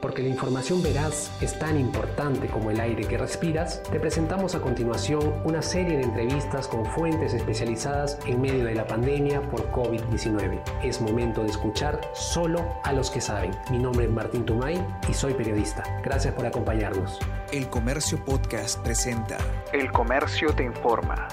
Porque 0.00 0.22
la 0.22 0.28
información 0.28 0.82
veraz 0.82 1.30
es 1.40 1.58
tan 1.58 1.78
importante 1.78 2.48
como 2.48 2.70
el 2.70 2.80
aire 2.80 3.06
que 3.06 3.18
respiras, 3.18 3.82
te 3.84 3.98
presentamos 3.98 4.54
a 4.54 4.60
continuación 4.60 5.40
una 5.44 5.62
serie 5.62 5.96
de 5.96 6.04
entrevistas 6.04 6.68
con 6.68 6.84
fuentes 6.86 7.34
especializadas 7.34 8.18
en 8.26 8.40
medio 8.40 8.64
de 8.64 8.74
la 8.74 8.86
pandemia 8.86 9.40
por 9.50 9.70
COVID-19. 9.72 10.62
Es 10.82 11.00
momento 11.00 11.42
de 11.42 11.50
escuchar 11.50 12.00
solo 12.14 12.64
a 12.84 12.92
los 12.92 13.10
que 13.10 13.20
saben. 13.20 13.52
Mi 13.70 13.78
nombre 13.78 14.06
es 14.06 14.10
Martín 14.10 14.44
Tumay 14.44 14.84
y 15.08 15.14
soy 15.14 15.34
periodista. 15.34 15.82
Gracias 16.04 16.34
por 16.34 16.46
acompañarnos. 16.46 17.18
El 17.52 17.68
Comercio 17.68 18.22
Podcast 18.24 18.82
presenta 18.82 19.38
El 19.72 19.90
Comercio 19.92 20.54
te 20.54 20.64
informa. 20.64 21.28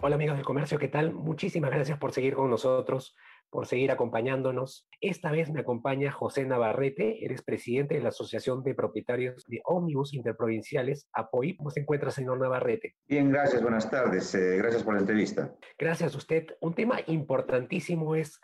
Hola 0.00 0.16
amigos 0.16 0.36
del 0.36 0.44
comercio, 0.44 0.78
¿qué 0.78 0.88
tal? 0.88 1.14
Muchísimas 1.14 1.70
gracias 1.70 1.98
por 1.98 2.12
seguir 2.12 2.34
con 2.34 2.50
nosotros 2.50 3.16
por 3.54 3.68
seguir 3.68 3.92
acompañándonos. 3.92 4.88
Esta 5.00 5.30
vez 5.30 5.48
me 5.48 5.60
acompaña 5.60 6.10
José 6.10 6.44
Navarrete, 6.44 7.24
eres 7.24 7.40
presidente 7.40 7.94
de 7.94 8.00
la 8.00 8.08
Asociación 8.08 8.64
de 8.64 8.74
Propietarios 8.74 9.44
de 9.46 9.60
Ómnibus 9.64 10.12
Interprovinciales. 10.12 11.08
¿Cómo 11.30 11.70
se 11.70 11.78
encuentra, 11.78 12.10
señor 12.10 12.40
Navarrete? 12.40 12.96
Bien, 13.06 13.30
gracias, 13.30 13.62
buenas 13.62 13.88
tardes. 13.88 14.34
Eh, 14.34 14.56
gracias 14.56 14.82
por 14.82 14.94
la 14.94 15.02
entrevista. 15.02 15.54
Gracias 15.78 16.16
a 16.16 16.18
usted. 16.18 16.46
Un 16.62 16.74
tema 16.74 16.98
importantísimo 17.06 18.16
es 18.16 18.40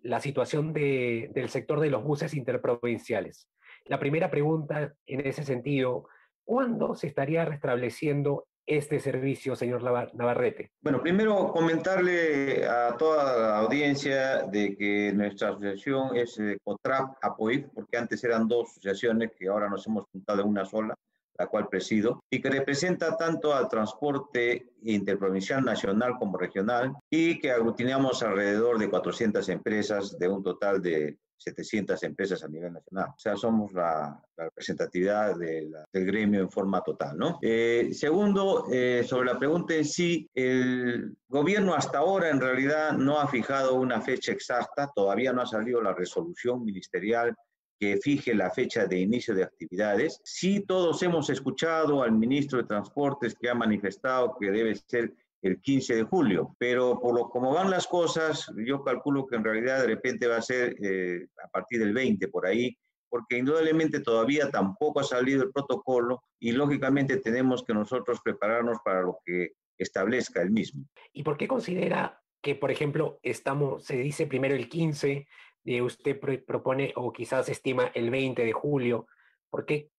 la 0.00 0.20
situación 0.20 0.72
del 0.72 1.50
sector 1.50 1.78
de 1.78 1.90
los 1.90 2.02
buses 2.02 2.32
interprovinciales. 2.32 3.50
La 3.84 3.98
primera 3.98 4.30
pregunta 4.30 4.94
en 5.04 5.26
ese 5.26 5.42
sentido, 5.42 6.08
¿cuándo 6.44 6.94
se 6.94 7.08
estaría 7.08 7.44
restableciendo 7.44 8.46
este 8.68 9.00
servicio, 9.00 9.56
señor 9.56 9.82
Navarrete? 9.82 10.70
Bueno, 10.82 11.00
primero 11.00 11.50
comentarle 11.52 12.66
a 12.66 12.96
toda 12.96 13.38
la 13.38 13.58
audiencia 13.58 14.42
de 14.42 14.76
que 14.76 15.12
nuestra 15.14 15.48
asociación 15.48 16.14
es 16.16 16.38
eh, 16.38 16.58
COTRAP 16.62 17.16
APOIF, 17.22 17.66
porque 17.74 17.96
antes 17.96 18.22
eran 18.22 18.46
dos 18.46 18.70
asociaciones 18.70 19.32
que 19.36 19.48
ahora 19.48 19.70
nos 19.70 19.86
hemos 19.86 20.04
juntado 20.12 20.42
en 20.42 20.48
una 20.48 20.66
sola, 20.66 20.94
la 21.38 21.46
cual 21.46 21.68
presido, 21.68 22.22
y 22.30 22.42
que 22.42 22.50
representa 22.50 23.16
tanto 23.16 23.54
al 23.54 23.68
transporte 23.68 24.72
interprovincial 24.82 25.64
nacional 25.64 26.16
como 26.18 26.36
regional, 26.36 26.94
y 27.10 27.38
que 27.38 27.50
aglutinamos 27.50 28.22
alrededor 28.22 28.78
de 28.78 28.90
400 28.90 29.48
empresas 29.48 30.18
de 30.18 30.28
un 30.28 30.42
total 30.42 30.82
de 30.82 31.16
700 31.38 32.02
empresas 32.02 32.42
a 32.42 32.48
nivel 32.48 32.72
nacional. 32.72 33.10
O 33.16 33.18
sea, 33.18 33.36
somos 33.36 33.72
la, 33.72 34.22
representatividad 34.36 35.36
del 35.36 35.74
gremio 35.92 36.40
en 36.40 36.50
forma 36.50 36.80
total, 36.80 37.18
¿no? 37.18 37.40
Eh, 37.42 37.90
segundo, 37.92 38.66
eh, 38.70 39.04
sobre 39.04 39.32
la 39.32 39.38
pregunta 39.38 39.74
en 39.74 39.84
sí, 39.84 40.30
el 40.32 41.16
gobierno 41.28 41.74
hasta 41.74 41.98
ahora 41.98 42.30
en 42.30 42.40
realidad 42.40 42.92
no 42.92 43.18
ha 43.18 43.26
fijado 43.26 43.74
una 43.74 44.00
fecha 44.00 44.30
exacta, 44.30 44.92
todavía 44.94 45.32
no 45.32 45.42
ha 45.42 45.46
salido 45.46 45.82
la 45.82 45.92
resolución 45.92 46.64
ministerial 46.64 47.34
que 47.78 47.96
fije 47.98 48.34
la 48.34 48.50
fecha 48.50 48.86
de 48.86 48.98
inicio 48.98 49.34
de 49.34 49.44
actividades. 49.44 50.20
Sí, 50.24 50.64
todos 50.66 51.02
hemos 51.02 51.30
escuchado 51.30 52.02
al 52.02 52.12
ministro 52.12 52.58
de 52.58 52.68
Transportes 52.68 53.34
que 53.34 53.48
ha 53.48 53.54
manifestado 53.54 54.36
que 54.38 54.50
debe 54.50 54.74
ser 54.74 55.14
el 55.42 55.60
15 55.60 55.96
de 55.96 56.02
julio, 56.02 56.56
pero 56.58 56.98
por 57.00 57.14
lo 57.14 57.28
como 57.28 57.54
van 57.54 57.70
las 57.70 57.86
cosas, 57.86 58.50
yo 58.56 58.82
calculo 58.82 59.26
que 59.26 59.36
en 59.36 59.44
realidad 59.44 59.80
de 59.80 59.86
repente 59.86 60.26
va 60.26 60.36
a 60.36 60.42
ser 60.42 60.74
eh, 60.82 61.26
a 61.44 61.48
partir 61.48 61.78
del 61.78 61.92
20 61.92 62.28
por 62.28 62.46
ahí, 62.46 62.76
porque 63.08 63.38
indudablemente 63.38 64.00
todavía 64.00 64.50
tampoco 64.50 65.00
ha 65.00 65.04
salido 65.04 65.42
el 65.42 65.52
protocolo 65.52 66.22
y 66.38 66.52
lógicamente 66.52 67.18
tenemos 67.18 67.62
que 67.62 67.72
nosotros 67.74 68.20
prepararnos 68.22 68.78
para 68.84 69.02
lo 69.02 69.18
que 69.24 69.52
establezca 69.78 70.42
el 70.42 70.50
mismo. 70.50 70.84
¿Y 71.12 71.22
por 71.22 71.36
qué 71.36 71.46
considera 71.46 72.20
que, 72.42 72.54
por 72.54 72.70
ejemplo, 72.70 73.18
estamos, 73.22 73.84
se 73.84 73.96
dice 73.96 74.26
primero 74.26 74.54
el 74.54 74.68
15, 74.68 75.26
y 75.64 75.80
usted 75.82 76.18
propone 76.46 76.92
o 76.96 77.12
quizás 77.12 77.48
estima 77.48 77.90
el 77.94 78.10
20 78.10 78.44
de 78.44 78.52
julio? 78.52 79.06
¿Por 79.50 79.66
qué, 79.66 79.90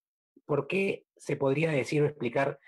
por 0.44 0.66
qué 0.66 1.06
se 1.16 1.36
podría 1.36 1.70
decir 1.70 2.02
o 2.02 2.06
explicar 2.06 2.58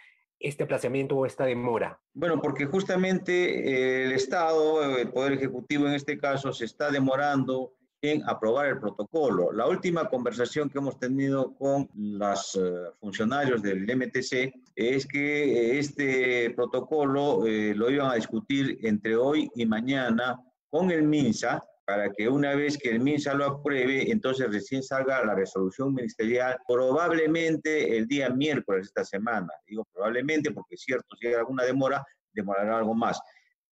este 0.43 0.65
aplazamiento 0.65 1.17
o 1.17 1.27
esta 1.27 1.45
demora? 1.45 1.99
Bueno, 2.15 2.41
porque 2.41 2.67
justamente 2.67 4.05
el 4.05 4.13
Estado, 4.13 4.99
el 4.99 5.11
Poder 5.11 5.35
Ejecutivo 5.35 5.87
en 5.87 5.95
este 5.95 6.19
caso, 6.19 6.53
se 6.53 6.65
está 6.65 6.91
demorando 6.91 7.73
en 8.03 8.29
aprobar 8.29 8.67
el 8.67 8.81
protocolo. 8.81 9.53
La 9.53 9.69
última 9.69 10.09
conversación 10.09 10.69
que 10.69 10.79
hemos 10.79 10.99
tenido 10.99 11.55
con 11.55 11.89
los 11.95 12.57
eh, 12.57 12.91
funcionarios 13.01 13.63
del 13.63 13.85
MTC 13.85 14.53
es 14.75 15.07
que 15.07 15.79
este 15.79 16.51
protocolo 16.51 17.47
eh, 17.47 17.75
lo 17.77 17.89
iban 17.89 18.11
a 18.11 18.15
discutir 18.15 18.79
entre 18.83 19.15
hoy 19.17 19.49
y 19.55 19.67
mañana 19.67 20.41
con 20.69 20.91
el 20.91 21.05
MINSA 21.05 21.63
para 21.93 22.11
que 22.11 22.27
una 22.27 22.55
vez 22.55 22.79
que 22.79 22.89
el 22.89 23.01
MINSA 23.01 23.35
lo 23.35 23.45
apruebe, 23.45 24.11
entonces 24.11 24.51
recién 24.51 24.83
salga 24.83 25.23
la 25.27 25.35
resolución 25.35 25.93
ministerial, 25.93 26.57
probablemente 26.67 27.99
el 27.99 28.07
día 28.07 28.31
miércoles 28.31 28.85
de 28.85 28.87
esta 28.87 29.05
semana. 29.05 29.53
Digo 29.67 29.87
probablemente 29.93 30.53
porque 30.53 30.77
es 30.77 30.81
cierto, 30.81 31.15
si 31.21 31.27
hay 31.27 31.35
alguna 31.35 31.65
demora, 31.65 32.03
demorará 32.33 32.79
algo 32.79 32.95
más. 32.95 33.21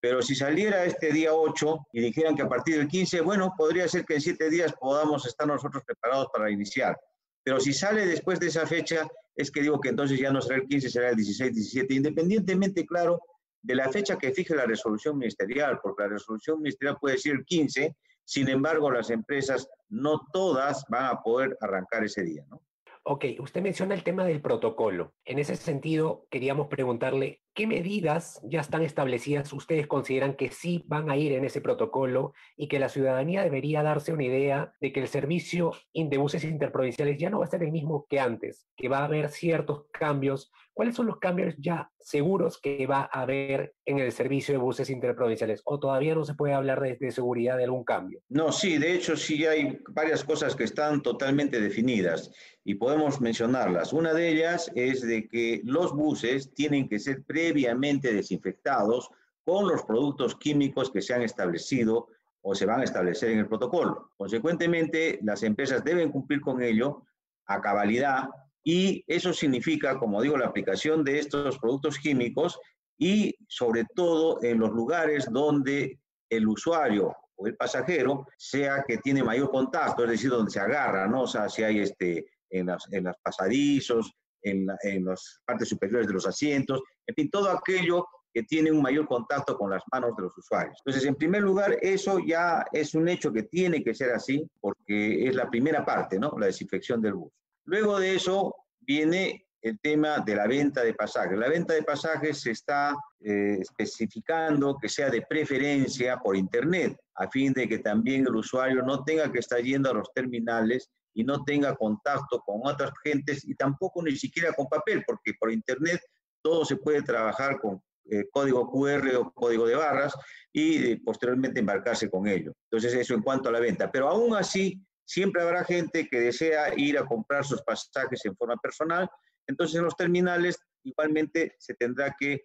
Pero 0.00 0.20
si 0.20 0.34
saliera 0.34 0.84
este 0.84 1.12
día 1.12 1.32
8 1.32 1.86
y 1.94 2.02
dijeran 2.02 2.36
que 2.36 2.42
a 2.42 2.48
partir 2.48 2.76
del 2.76 2.88
15, 2.88 3.22
bueno, 3.22 3.54
podría 3.56 3.88
ser 3.88 4.04
que 4.04 4.16
en 4.16 4.20
siete 4.20 4.50
días 4.50 4.74
podamos 4.78 5.24
estar 5.24 5.46
nosotros 5.46 5.82
preparados 5.86 6.28
para 6.30 6.50
iniciar. 6.50 7.00
Pero 7.42 7.58
si 7.58 7.72
sale 7.72 8.04
después 8.04 8.38
de 8.38 8.48
esa 8.48 8.66
fecha, 8.66 9.08
es 9.34 9.50
que 9.50 9.62
digo 9.62 9.80
que 9.80 9.88
entonces 9.88 10.20
ya 10.20 10.30
no 10.30 10.42
será 10.42 10.56
el 10.56 10.68
15, 10.68 10.90
será 10.90 11.08
el 11.08 11.16
16, 11.16 11.54
17, 11.54 11.94
independientemente, 11.94 12.84
claro, 12.84 13.18
de 13.62 13.74
la 13.74 13.90
fecha 13.90 14.18
que 14.18 14.32
fije 14.32 14.54
la 14.54 14.66
resolución 14.66 15.16
ministerial, 15.16 15.80
porque 15.82 16.02
la 16.02 16.10
resolución 16.10 16.60
ministerial 16.60 16.98
puede 17.00 17.16
ser 17.16 17.36
el 17.36 17.46
15 17.46 17.96
sin 18.30 18.48
embargo, 18.48 18.92
las 18.92 19.10
empresas 19.10 19.68
no 19.88 20.20
todas 20.32 20.84
van 20.88 21.06
a 21.06 21.20
poder 21.20 21.58
arrancar 21.60 22.04
ese 22.04 22.22
día, 22.22 22.44
¿no? 22.48 22.62
Ok, 23.02 23.24
usted 23.40 23.60
menciona 23.60 23.92
el 23.92 24.04
tema 24.04 24.24
del 24.24 24.40
protocolo. 24.40 25.14
En 25.24 25.40
ese 25.40 25.56
sentido, 25.56 26.28
queríamos 26.30 26.68
preguntarle, 26.68 27.42
¿qué 27.54 27.66
medidas 27.66 28.40
ya 28.44 28.60
están 28.60 28.82
establecidas 28.82 29.52
ustedes 29.52 29.86
consideran 29.86 30.34
que 30.34 30.50
sí 30.50 30.84
van 30.86 31.10
a 31.10 31.16
ir 31.16 31.32
en 31.32 31.44
ese 31.44 31.60
protocolo 31.60 32.32
y 32.56 32.68
que 32.68 32.78
la 32.78 32.88
ciudadanía 32.88 33.42
debería 33.42 33.82
darse 33.82 34.12
una 34.12 34.24
idea 34.24 34.72
de 34.80 34.92
que 34.92 35.00
el 35.00 35.08
servicio 35.08 35.72
de 35.94 36.18
buses 36.18 36.44
interprovinciales 36.44 37.18
ya 37.18 37.30
no 37.30 37.40
va 37.40 37.44
a 37.44 37.50
ser 37.50 37.62
el 37.62 37.72
mismo 37.72 38.06
que 38.08 38.20
antes, 38.20 38.66
que 38.76 38.88
va 38.88 38.98
a 38.98 39.04
haber 39.04 39.30
ciertos 39.30 39.86
cambios 39.92 40.50
¿Cuáles 40.80 40.94
son 40.94 41.08
los 41.08 41.18
cambios 41.18 41.54
ya 41.58 41.90
seguros 41.98 42.58
que 42.58 42.86
va 42.86 43.00
a 43.12 43.20
haber 43.20 43.74
en 43.84 43.98
el 43.98 44.12
servicio 44.12 44.54
de 44.54 44.58
buses 44.58 44.88
interprovinciales? 44.88 45.60
¿O 45.64 45.78
todavía 45.78 46.14
no 46.14 46.24
se 46.24 46.32
puede 46.32 46.54
hablar 46.54 46.80
de, 46.80 47.10
seguridad 47.10 47.58
de 47.58 47.64
algún 47.64 47.84
cambio? 47.84 48.22
No, 48.30 48.50
sí, 48.50 48.78
de 48.78 48.94
hecho 48.94 49.14
sí 49.14 49.44
hay 49.44 49.78
varias 49.90 50.24
cosas 50.24 50.56
que 50.56 50.64
están 50.64 51.02
totalmente 51.02 51.60
definidas 51.60 52.32
y 52.64 52.76
podemos 52.76 53.20
mencionarlas. 53.20 53.92
Una 53.92 54.14
de 54.14 54.30
ellas 54.30 54.70
es 54.74 55.02
de 55.02 55.28
que 55.28 55.60
los 55.64 55.94
buses 55.94 56.54
tienen 56.54 56.88
que 56.88 56.98
ser 56.98 57.24
previamente 57.40 58.12
desinfectados 58.12 59.10
con 59.44 59.66
los 59.66 59.82
productos 59.84 60.36
químicos 60.36 60.90
que 60.90 61.00
se 61.00 61.14
han 61.14 61.22
establecido 61.22 62.08
o 62.42 62.54
se 62.54 62.66
van 62.66 62.80
a 62.80 62.84
establecer 62.84 63.30
en 63.30 63.38
el 63.40 63.48
protocolo. 63.48 64.12
Consecuentemente, 64.16 65.18
las 65.22 65.42
empresas 65.42 65.82
deben 65.82 66.10
cumplir 66.10 66.40
con 66.40 66.62
ello 66.62 67.02
a 67.46 67.60
cabalidad 67.60 68.28
y 68.62 69.02
eso 69.06 69.32
significa, 69.32 69.98
como 69.98 70.20
digo, 70.20 70.36
la 70.36 70.48
aplicación 70.48 71.02
de 71.02 71.18
estos 71.18 71.58
productos 71.58 71.98
químicos 71.98 72.58
y 72.98 73.34
sobre 73.48 73.84
todo 73.94 74.42
en 74.42 74.58
los 74.58 74.70
lugares 74.70 75.26
donde 75.30 75.98
el 76.28 76.46
usuario 76.46 77.16
o 77.36 77.46
el 77.46 77.56
pasajero 77.56 78.26
sea 78.36 78.84
que 78.86 78.98
tiene 78.98 79.24
mayor 79.24 79.50
contacto, 79.50 80.04
es 80.04 80.10
decir, 80.10 80.28
donde 80.28 80.50
se 80.50 80.60
agarra, 80.60 81.08
¿no? 81.08 81.22
O 81.22 81.26
sea, 81.26 81.48
si 81.48 81.62
hay 81.62 81.80
este, 81.80 82.26
en, 82.50 82.66
los 82.66 82.92
en 82.92 83.10
pasadizos, 83.22 84.12
en, 84.42 84.66
en 84.82 85.04
las 85.04 85.40
partes 85.44 85.68
superiores 85.68 86.06
de 86.06 86.14
los 86.14 86.26
asientos, 86.26 86.82
en 87.06 87.14
fin, 87.14 87.30
todo 87.30 87.50
aquello 87.50 88.06
que 88.32 88.44
tiene 88.44 88.70
un 88.70 88.80
mayor 88.80 89.06
contacto 89.06 89.56
con 89.56 89.70
las 89.70 89.82
manos 89.92 90.16
de 90.16 90.22
los 90.22 90.38
usuarios. 90.38 90.78
Entonces, 90.84 91.08
en 91.08 91.16
primer 91.16 91.42
lugar, 91.42 91.76
eso 91.82 92.18
ya 92.20 92.64
es 92.72 92.94
un 92.94 93.08
hecho 93.08 93.32
que 93.32 93.44
tiene 93.44 93.82
que 93.82 93.94
ser 93.94 94.12
así, 94.12 94.46
porque 94.60 95.26
es 95.26 95.34
la 95.34 95.50
primera 95.50 95.84
parte, 95.84 96.18
¿no? 96.18 96.36
La 96.38 96.46
desinfección 96.46 97.00
del 97.02 97.14
bus. 97.14 97.32
Luego 97.64 97.98
de 97.98 98.14
eso 98.14 98.54
viene 98.80 99.46
el 99.62 99.78
tema 99.80 100.20
de 100.20 100.36
la 100.36 100.46
venta 100.46 100.82
de 100.82 100.94
pasajes. 100.94 101.38
La 101.38 101.48
venta 101.48 101.74
de 101.74 101.82
pasajes 101.82 102.40
se 102.40 102.52
está 102.52 102.96
eh, 103.20 103.58
especificando 103.60 104.78
que 104.80 104.88
sea 104.88 105.10
de 105.10 105.22
preferencia 105.22 106.18
por 106.18 106.36
Internet, 106.36 106.96
a 107.16 107.28
fin 107.28 107.52
de 107.52 107.68
que 107.68 107.78
también 107.78 108.22
el 108.22 108.34
usuario 108.34 108.82
no 108.82 109.04
tenga 109.04 109.30
que 109.30 109.40
estar 109.40 109.60
yendo 109.60 109.90
a 109.90 109.94
los 109.94 110.10
terminales 110.14 110.88
y 111.14 111.24
no 111.24 111.44
tenga 111.44 111.74
contacto 111.76 112.40
con 112.40 112.60
otras 112.64 112.92
gentes 113.04 113.46
y 113.46 113.54
tampoco 113.54 114.02
ni 114.02 114.16
siquiera 114.16 114.52
con 114.52 114.66
papel, 114.66 115.02
porque 115.06 115.34
por 115.38 115.52
Internet 115.52 116.00
todo 116.42 116.64
se 116.64 116.76
puede 116.76 117.02
trabajar 117.02 117.58
con 117.60 117.82
eh, 118.10 118.24
código 118.30 118.70
QR 118.70 119.16
o 119.16 119.32
código 119.32 119.66
de 119.66 119.76
barras 119.76 120.14
y 120.52 120.92
eh, 120.92 121.00
posteriormente 121.04 121.60
embarcarse 121.60 122.08
con 122.10 122.26
ello. 122.26 122.52
Entonces 122.70 122.94
eso 122.94 123.14
en 123.14 123.22
cuanto 123.22 123.48
a 123.48 123.52
la 123.52 123.60
venta. 123.60 123.90
Pero 123.90 124.08
aún 124.08 124.34
así, 124.34 124.82
Siempre 125.10 125.42
habrá 125.42 125.64
gente 125.64 126.06
que 126.08 126.20
desea 126.20 126.72
ir 126.76 126.96
a 126.96 127.04
comprar 127.04 127.44
sus 127.44 127.60
pasajes 127.62 128.24
en 128.24 128.36
forma 128.36 128.56
personal, 128.58 129.10
entonces 129.48 129.76
en 129.76 129.82
los 129.82 129.96
terminales 129.96 130.56
igualmente 130.84 131.56
se 131.58 131.74
tendrá 131.74 132.14
que 132.16 132.44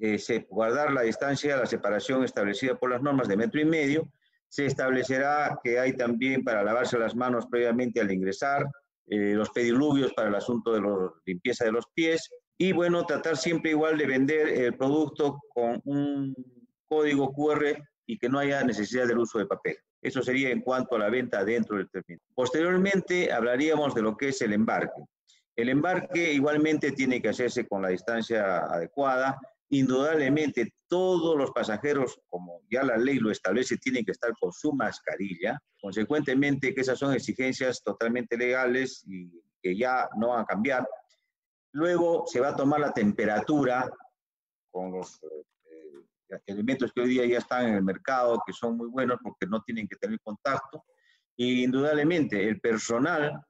eh, 0.00 0.46
guardar 0.50 0.92
la 0.92 1.02
distancia, 1.02 1.56
la 1.56 1.66
separación 1.66 2.24
establecida 2.24 2.76
por 2.76 2.90
las 2.90 3.00
normas 3.00 3.28
de 3.28 3.36
metro 3.36 3.60
y 3.60 3.64
medio. 3.64 4.12
Se 4.50 4.66
establecerá 4.66 5.58
que 5.64 5.78
hay 5.78 5.96
también 5.96 6.44
para 6.44 6.62
lavarse 6.62 6.98
las 6.98 7.16
manos 7.16 7.46
previamente 7.50 8.00
al 8.00 8.12
ingresar 8.12 8.66
eh, 9.06 9.32
los 9.34 9.48
pediluvios 9.50 10.12
para 10.12 10.28
el 10.28 10.34
asunto 10.34 10.72
de 10.72 10.82
la 10.82 11.10
limpieza 11.24 11.64
de 11.64 11.72
los 11.72 11.86
pies 11.94 12.28
y 12.58 12.72
bueno, 12.72 13.06
tratar 13.06 13.38
siempre 13.38 13.70
igual 13.70 13.96
de 13.96 14.06
vender 14.06 14.48
el 14.48 14.76
producto 14.76 15.40
con 15.54 15.80
un 15.84 16.34
código 16.86 17.32
QR 17.32 17.82
y 18.06 18.18
que 18.18 18.28
no 18.28 18.38
haya 18.38 18.62
necesidad 18.62 19.06
del 19.06 19.18
uso 19.18 19.38
de 19.38 19.46
papel. 19.46 19.78
Eso 20.02 20.22
sería 20.22 20.50
en 20.50 20.60
cuanto 20.60 20.96
a 20.96 20.98
la 20.98 21.08
venta 21.08 21.42
dentro 21.42 21.78
del 21.78 21.88
término. 21.88 22.20
Posteriormente 22.34 23.32
hablaríamos 23.32 23.94
de 23.94 24.02
lo 24.02 24.16
que 24.16 24.28
es 24.28 24.42
el 24.42 24.52
embarque. 24.52 25.02
El 25.56 25.68
embarque 25.68 26.32
igualmente 26.32 26.92
tiene 26.92 27.20
que 27.20 27.30
hacerse 27.30 27.66
con 27.66 27.82
la 27.82 27.88
distancia 27.88 28.58
adecuada. 28.58 29.38
Indudablemente 29.72 30.72
todos 30.88 31.36
los 31.36 31.52
pasajeros, 31.52 32.20
como 32.28 32.60
ya 32.68 32.82
la 32.82 32.96
ley 32.96 33.18
lo 33.18 33.30
establece, 33.30 33.76
tienen 33.76 34.04
que 34.04 34.10
estar 34.10 34.32
con 34.40 34.52
su 34.52 34.72
mascarilla. 34.72 35.58
Consecuentemente, 35.80 36.74
que 36.74 36.80
esas 36.80 36.98
son 36.98 37.14
exigencias 37.14 37.80
totalmente 37.82 38.36
legales 38.36 39.04
y 39.06 39.30
que 39.62 39.76
ya 39.76 40.08
no 40.16 40.30
van 40.30 40.40
a 40.40 40.46
cambiar. 40.46 40.88
Luego 41.72 42.24
se 42.26 42.40
va 42.40 42.48
a 42.48 42.56
tomar 42.56 42.80
la 42.80 42.92
temperatura 42.92 43.88
con 44.72 44.90
los 44.90 45.22
eh, 45.22 46.40
elementos 46.46 46.92
que 46.92 47.02
hoy 47.02 47.10
día 47.10 47.26
ya 47.26 47.38
están 47.38 47.68
en 47.68 47.74
el 47.74 47.84
mercado, 47.84 48.42
que 48.44 48.52
son 48.52 48.76
muy 48.76 48.88
buenos 48.88 49.18
porque 49.22 49.46
no 49.46 49.62
tienen 49.62 49.86
que 49.86 49.96
tener 49.96 50.18
contacto. 50.20 50.84
Y 51.36 51.62
indudablemente 51.62 52.48
el 52.48 52.60
personal 52.60 53.40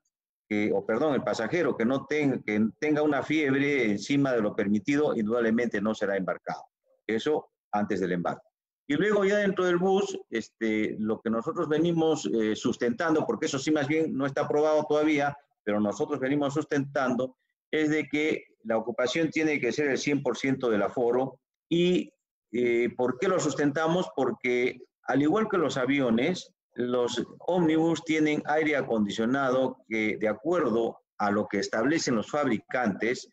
o 0.73 0.85
perdón, 0.85 1.15
el 1.15 1.23
pasajero 1.23 1.77
que 1.77 1.85
no 1.85 2.07
tenga, 2.07 2.41
que 2.43 2.61
tenga 2.79 3.03
una 3.03 3.23
fiebre 3.23 3.85
encima 3.85 4.33
de 4.33 4.41
lo 4.41 4.57
permitido, 4.57 5.15
indudablemente 5.17 5.81
no 5.81 5.95
será 5.95 6.17
embarcado. 6.17 6.65
Eso 7.07 7.51
antes 7.73 8.01
del 8.01 8.13
embarque. 8.13 8.51
Y 8.89 8.95
luego 8.95 9.25
ya 9.25 9.37
dentro 9.37 9.65
del 9.65 9.77
bus, 9.77 10.19
este, 10.31 10.97
lo 10.99 11.21
que 11.21 11.31
nosotros 11.31 11.69
venimos 11.69 12.27
eh, 12.27 12.57
sustentando, 12.57 13.25
porque 13.25 13.47
eso 13.47 13.57
sí 13.57 13.71
más 13.71 13.87
bien 13.87 14.17
no 14.17 14.27
está 14.27 14.41
aprobado 14.41 14.85
todavía, 14.89 15.37
pero 15.63 15.79
nosotros 15.79 16.19
venimos 16.19 16.55
sustentando, 16.55 17.37
es 17.71 17.91
de 17.91 18.09
que 18.09 18.47
la 18.65 18.77
ocupación 18.77 19.31
tiene 19.31 19.61
que 19.61 19.71
ser 19.71 19.89
el 19.91 19.97
100% 19.97 20.69
del 20.69 20.83
aforo. 20.83 21.39
¿Y 21.69 22.13
eh, 22.51 22.89
por 22.97 23.21
qué 23.21 23.29
lo 23.29 23.39
sustentamos? 23.39 24.09
Porque 24.17 24.81
al 25.05 25.23
igual 25.23 25.49
que 25.49 25.59
los 25.59 25.77
aviones, 25.77 26.53
los 26.75 27.23
ómnibus 27.41 28.05
tienen 28.05 28.43
aire 28.47 28.77
acondicionado 28.77 29.79
que, 29.89 30.17
de 30.19 30.29
acuerdo 30.29 30.99
a 31.19 31.31
lo 31.31 31.47
que 31.47 31.59
establecen 31.59 32.17
los 32.17 32.31
fabricantes 32.31 33.31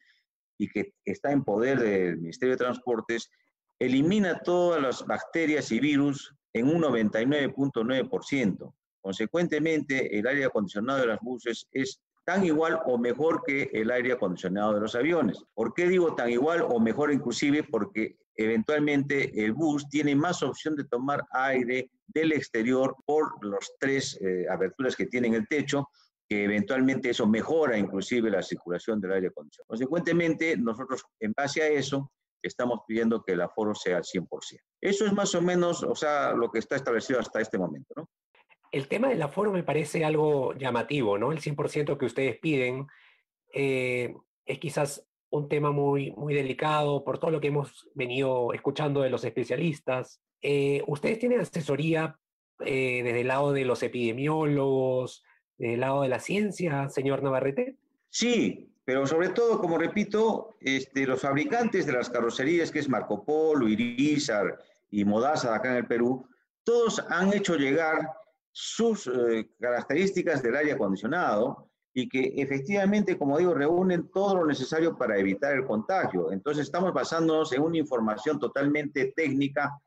y 0.58 0.68
que 0.70 0.94
está 1.06 1.32
en 1.32 1.44
poder 1.44 1.80
del 1.80 2.18
Ministerio 2.18 2.56
de 2.56 2.64
Transportes, 2.64 3.30
elimina 3.80 4.40
todas 4.40 4.82
las 4.82 5.06
bacterias 5.06 5.72
y 5.72 5.80
virus 5.80 6.34
en 6.54 6.68
un 6.68 6.82
99.9%. 6.82 8.74
Consecuentemente, 9.00 10.18
el 10.18 10.28
aire 10.28 10.46
acondicionado 10.46 11.00
de 11.02 11.08
los 11.08 11.20
buses 11.22 11.68
es 11.72 12.02
tan 12.26 12.44
igual 12.44 12.80
o 12.86 12.98
mejor 12.98 13.42
que 13.46 13.70
el 13.72 13.90
aire 13.90 14.12
acondicionado 14.12 14.74
de 14.74 14.82
los 14.82 14.96
aviones. 14.96 15.42
¿Por 15.54 15.74
qué 15.74 15.88
digo 15.88 16.14
tan 16.14 16.30
igual 16.30 16.62
o 16.62 16.80
mejor 16.80 17.14
inclusive? 17.14 17.64
Porque 17.64 18.18
eventualmente 18.36 19.46
el 19.46 19.54
bus 19.54 19.88
tiene 19.88 20.14
más 20.14 20.44
opción 20.44 20.76
de 20.76 20.84
tomar 20.84 21.24
aire 21.32 21.90
del 22.08 22.32
exterior 22.32 22.96
por 23.06 23.44
los 23.46 23.74
tres 23.80 24.20
eh, 24.22 24.46
aberturas 24.50 24.96
que 24.96 25.06
tiene 25.06 25.28
en 25.28 25.36
el 25.36 25.48
techo, 25.48 25.90
que 26.28 26.44
eventualmente 26.44 27.10
eso 27.10 27.28
mejora 27.28 27.78
inclusive 27.78 28.30
la 28.30 28.42
circulación 28.42 29.00
del 29.00 29.14
aire 29.14 29.28
acondicionado. 29.28 29.68
Consecuentemente, 29.68 30.58
nosotros 30.58 31.04
en 31.20 31.34
base 31.34 31.62
a 31.62 31.68
eso 31.68 32.12
estamos 32.42 32.82
pidiendo 32.88 33.24
que 33.24 33.34
el 33.34 33.42
aforo 33.42 33.74
sea 33.74 33.98
al 33.98 34.04
100%. 34.04 34.28
Eso 34.82 35.06
es 35.06 35.14
más 35.14 35.34
o 35.36 35.42
menos, 35.42 35.84
o 35.84 35.96
sea, 35.96 36.34
lo 36.34 36.52
que 36.52 36.60
está 36.60 36.76
establecido 36.76 37.20
hasta 37.20 37.42
este 37.42 37.58
momento. 37.58 38.10
El 38.72 38.88
tema 38.88 39.10
del 39.10 39.22
aforo 39.22 39.52
me 39.52 39.64
parece 39.64 40.04
algo 40.04 40.54
llamativo, 40.54 41.18
¿no? 41.18 41.32
El 41.32 41.40
100% 41.40 41.98
que 41.98 42.06
ustedes 42.06 42.38
piden 42.40 42.88
eh, 43.54 44.14
es 44.46 44.60
quizás 44.60 45.08
un 45.30 45.48
tema 45.48 45.72
muy, 45.72 46.12
muy 46.12 46.34
delicado 46.34 47.04
por 47.04 47.20
todo 47.20 47.32
lo 47.32 47.40
que 47.40 47.48
hemos 47.48 47.90
venido 47.94 48.54
escuchando 48.54 49.02
de 49.02 49.10
los 49.10 49.24
especialistas. 49.24 50.22
Eh, 50.42 50.84
¿Ustedes 50.88 51.20
tienen 51.20 51.42
asesoría 51.42 52.20
eh, 52.60 53.02
desde 53.04 53.22
el 53.22 53.28
lado 53.28 53.54
de 53.54 53.66
los 53.66 53.84
epidemiólogos, 53.84 55.24
desde 55.58 55.76
el 55.76 55.80
lado 55.80 56.02
de 56.02 56.10
la 56.10 56.20
ciencia, 56.20 56.90
señor 56.90 57.24
Navarrete? 57.24 57.78
Sí, 58.10 58.70
pero 58.86 59.06
sobre 59.06 59.30
todo, 59.30 59.60
como 59.60 59.78
repito, 59.78 60.58
este, 60.62 61.06
los 61.06 61.22
fabricantes 61.22 61.86
de 61.86 61.94
las 61.94 62.10
carrocerías, 62.10 62.72
que 62.72 62.80
es 62.80 62.90
Marco 62.90 63.24
Polo, 63.24 63.68
Irizar 63.68 64.58
y 64.90 65.04
Modaza 65.04 65.54
acá 65.54 65.72
en 65.72 65.78
el 65.78 65.88
Perú, 65.88 66.26
todos 66.64 67.04
han 67.10 67.34
hecho 67.34 67.56
llegar 67.56 67.98
sus 68.52 69.08
eh, 69.08 69.50
características 69.60 70.42
del 70.42 70.56
aire 70.56 70.72
acondicionado 70.72 71.70
y 71.94 72.08
que 72.08 72.34
efectivamente, 72.38 73.18
como 73.18 73.38
digo, 73.38 73.54
reúnen 73.54 74.10
todo 74.10 74.36
lo 74.36 74.46
necesario 74.46 74.98
para 74.98 75.18
evitar 75.18 75.54
el 75.54 75.66
contagio. 75.66 76.32
Entonces 76.32 76.64
estamos 76.66 76.94
basándonos 76.94 77.52
en 77.54 77.62
una 77.62 77.78
información 77.78 78.40
totalmente 78.40 79.14
técnica 79.16 79.80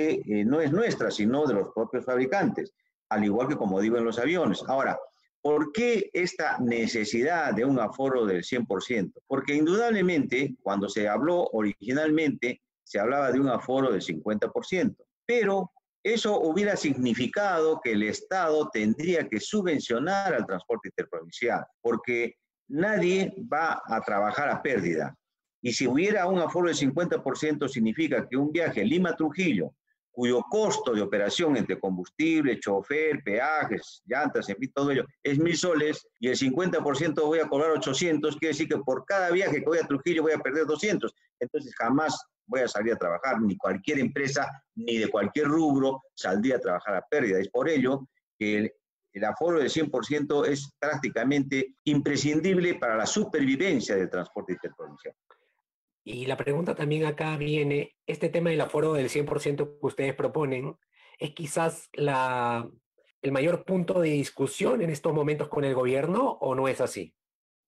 eh, 0.00 0.44
no 0.44 0.60
es 0.60 0.72
nuestra, 0.72 1.10
sino 1.10 1.46
de 1.46 1.54
los 1.54 1.68
propios 1.74 2.04
fabricantes, 2.04 2.72
al 3.08 3.24
igual 3.24 3.48
que 3.48 3.56
como 3.56 3.80
digo 3.80 3.96
en 3.96 4.04
los 4.04 4.18
aviones. 4.18 4.62
Ahora, 4.66 4.98
¿por 5.40 5.72
qué 5.72 6.10
esta 6.12 6.58
necesidad 6.58 7.52
de 7.52 7.64
un 7.64 7.78
aforo 7.78 8.24
del 8.24 8.42
100%? 8.42 9.12
Porque 9.26 9.54
indudablemente, 9.54 10.56
cuando 10.62 10.88
se 10.88 11.08
habló 11.08 11.48
originalmente, 11.52 12.62
se 12.84 12.98
hablaba 12.98 13.32
de 13.32 13.40
un 13.40 13.48
aforo 13.48 13.90
del 13.90 14.02
50%, 14.02 14.96
pero 15.26 15.70
eso 16.02 16.40
hubiera 16.40 16.76
significado 16.76 17.80
que 17.82 17.92
el 17.92 18.02
Estado 18.02 18.68
tendría 18.72 19.28
que 19.28 19.38
subvencionar 19.38 20.34
al 20.34 20.46
transporte 20.46 20.88
interprovincial, 20.88 21.64
porque 21.80 22.34
nadie 22.68 23.32
va 23.52 23.80
a 23.86 24.00
trabajar 24.00 24.48
a 24.48 24.62
pérdida. 24.62 25.16
Y 25.62 25.72
si 25.72 25.86
hubiera 25.86 26.26
un 26.26 26.40
aforo 26.40 26.66
del 26.68 26.76
50%, 26.76 27.68
significa 27.68 28.28
que 28.28 28.36
un 28.36 28.50
viaje 28.50 28.84
Lima-Trujillo, 28.84 29.72
cuyo 30.12 30.42
costo 30.48 30.92
de 30.92 31.02
operación 31.02 31.56
entre 31.56 31.80
combustible, 31.80 32.60
chofer, 32.60 33.22
peajes, 33.24 34.02
llantas, 34.04 34.48
en 34.50 34.56
fin, 34.56 34.70
todo 34.74 34.90
ello, 34.90 35.04
es 35.22 35.38
mil 35.38 35.56
soles, 35.56 36.06
y 36.20 36.28
el 36.28 36.36
50% 36.36 37.22
voy 37.24 37.40
a 37.40 37.48
cobrar 37.48 37.70
800, 37.70 38.36
quiere 38.36 38.52
decir 38.52 38.68
que 38.68 38.78
por 38.78 39.04
cada 39.06 39.30
viaje 39.30 39.60
que 39.60 39.66
voy 39.66 39.78
a 39.78 39.86
Trujillo 39.86 40.22
voy 40.22 40.32
a 40.32 40.38
perder 40.38 40.66
200. 40.66 41.14
Entonces 41.40 41.74
jamás 41.76 42.16
voy 42.46 42.60
a 42.60 42.68
salir 42.68 42.92
a 42.92 42.98
trabajar, 42.98 43.40
ni 43.40 43.56
cualquier 43.56 43.98
empresa, 43.98 44.46
ni 44.74 44.98
de 44.98 45.08
cualquier 45.08 45.46
rubro 45.46 46.02
saldría 46.14 46.56
a 46.56 46.60
trabajar 46.60 46.96
a 46.96 47.06
pérdida. 47.08 47.38
Es 47.38 47.48
por 47.48 47.68
ello 47.68 48.06
que 48.38 48.70
el, 49.12 49.24
aforo 49.24 49.58
del 49.58 49.70
100% 49.70 50.46
es 50.46 50.72
prácticamente 50.78 51.74
imprescindible 51.84 52.74
para 52.74 52.96
la 52.96 53.06
supervivencia 53.06 53.96
del 53.96 54.10
transporte 54.10 54.52
interprovincial. 54.52 55.14
Y 56.04 56.26
la 56.26 56.36
pregunta 56.36 56.74
también 56.74 57.04
acá 57.04 57.36
viene, 57.36 57.96
este 58.06 58.28
tema 58.28 58.50
del 58.50 58.60
aforo 58.60 58.92
del 58.92 59.08
100% 59.08 59.78
que 59.80 59.86
ustedes 59.86 60.14
proponen, 60.14 60.76
¿es 61.18 61.30
quizás 61.30 61.88
la, 61.92 62.68
el 63.20 63.32
mayor 63.32 63.64
punto 63.64 64.00
de 64.00 64.10
discusión 64.10 64.82
en 64.82 64.90
estos 64.90 65.12
momentos 65.12 65.48
con 65.48 65.64
el 65.64 65.74
gobierno 65.74 66.38
o 66.40 66.54
no 66.54 66.68
es 66.68 66.80
así? 66.80 67.14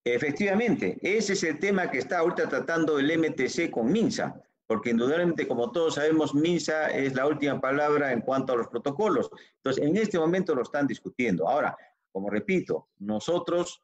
Efectivamente, 0.03 0.97
ese 1.01 1.33
es 1.33 1.43
el 1.43 1.59
tema 1.59 1.89
que 1.89 1.97
está 1.99 2.19
ahorita 2.19 2.47
tratando 2.47 2.99
el 2.99 3.17
MTC 3.17 3.71
con 3.71 3.91
MINSA 3.91 4.45
porque 4.67 4.89
indudablemente, 4.89 5.47
como 5.47 5.71
todos 5.71 5.95
sabemos, 5.95 6.33
MINSA 6.33 6.87
es 6.87 7.13
la 7.13 7.27
última 7.27 7.61
palabra 7.61 8.11
en 8.11 8.21
cuanto 8.21 8.53
a 8.53 8.55
los 8.55 8.67
protocolos. 8.67 9.29
Entonces, 9.57 9.83
en 9.83 9.95
este 9.97 10.17
momento 10.17 10.55
lo 10.55 10.63
están 10.63 10.87
discutiendo. 10.87 11.47
Ahora, 11.47 11.77
como 12.11 12.29
repito, 12.29 12.89
nosotros 12.97 13.83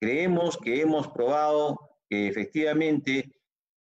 creemos 0.00 0.58
que 0.58 0.80
hemos 0.80 1.08
probado 1.08 1.98
que 2.08 2.28
efectivamente 2.28 3.32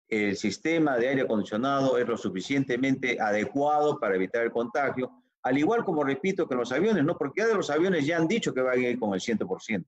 el 0.08 0.36
sistema 0.36 0.98
de 0.98 1.10
aire 1.10 1.22
acondicionado 1.24 1.98
es 1.98 2.08
lo 2.08 2.18
suficientemente 2.18 3.20
adecuado 3.20 4.00
para 4.00 4.16
evitar 4.16 4.44
el 4.44 4.52
contagio, 4.52 5.12
al 5.44 5.58
igual 5.58 5.84
como 5.84 6.04
repito 6.04 6.48
que 6.48 6.56
los 6.56 6.72
aviones, 6.72 7.04
¿no? 7.04 7.18
Porque 7.18 7.42
ya 7.42 7.48
de 7.48 7.56
los 7.56 7.70
aviones 7.70 8.06
ya 8.06 8.18
han 8.18 8.28
dicho 8.28 8.54
que 8.54 8.62
van 8.62 8.80
a 8.80 8.82
ir 8.82 9.00
con 9.00 9.14
el 9.14 9.20
100%. 9.20 9.86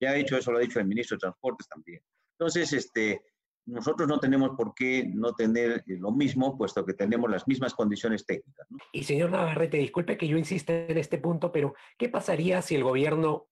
Ya 0.00 0.10
ha 0.10 0.14
dicho 0.14 0.36
eso, 0.36 0.52
lo 0.52 0.58
ha 0.58 0.62
dicho 0.62 0.80
el 0.80 0.86
ministro 0.86 1.16
de 1.16 1.20
Transportes 1.20 1.68
también. 1.68 2.00
Entonces, 2.38 2.72
este, 2.72 3.22
nosotros 3.66 4.08
no 4.08 4.18
tenemos 4.18 4.50
por 4.56 4.74
qué 4.74 5.04
no 5.12 5.34
tener 5.34 5.82
lo 5.86 6.10
mismo, 6.12 6.56
puesto 6.56 6.84
que 6.84 6.94
tenemos 6.94 7.30
las 7.30 7.46
mismas 7.46 7.74
condiciones 7.74 8.24
técnicas. 8.24 8.66
Y 8.92 9.04
señor 9.04 9.30
Navarrete, 9.30 9.76
disculpe 9.76 10.16
que 10.16 10.28
yo 10.28 10.38
insista 10.38 10.72
en 10.72 10.96
este 10.96 11.18
punto, 11.18 11.52
pero 11.52 11.74
¿qué 11.98 12.08
pasaría 12.08 12.62
si 12.62 12.74
el 12.74 12.84
gobierno 12.84 13.48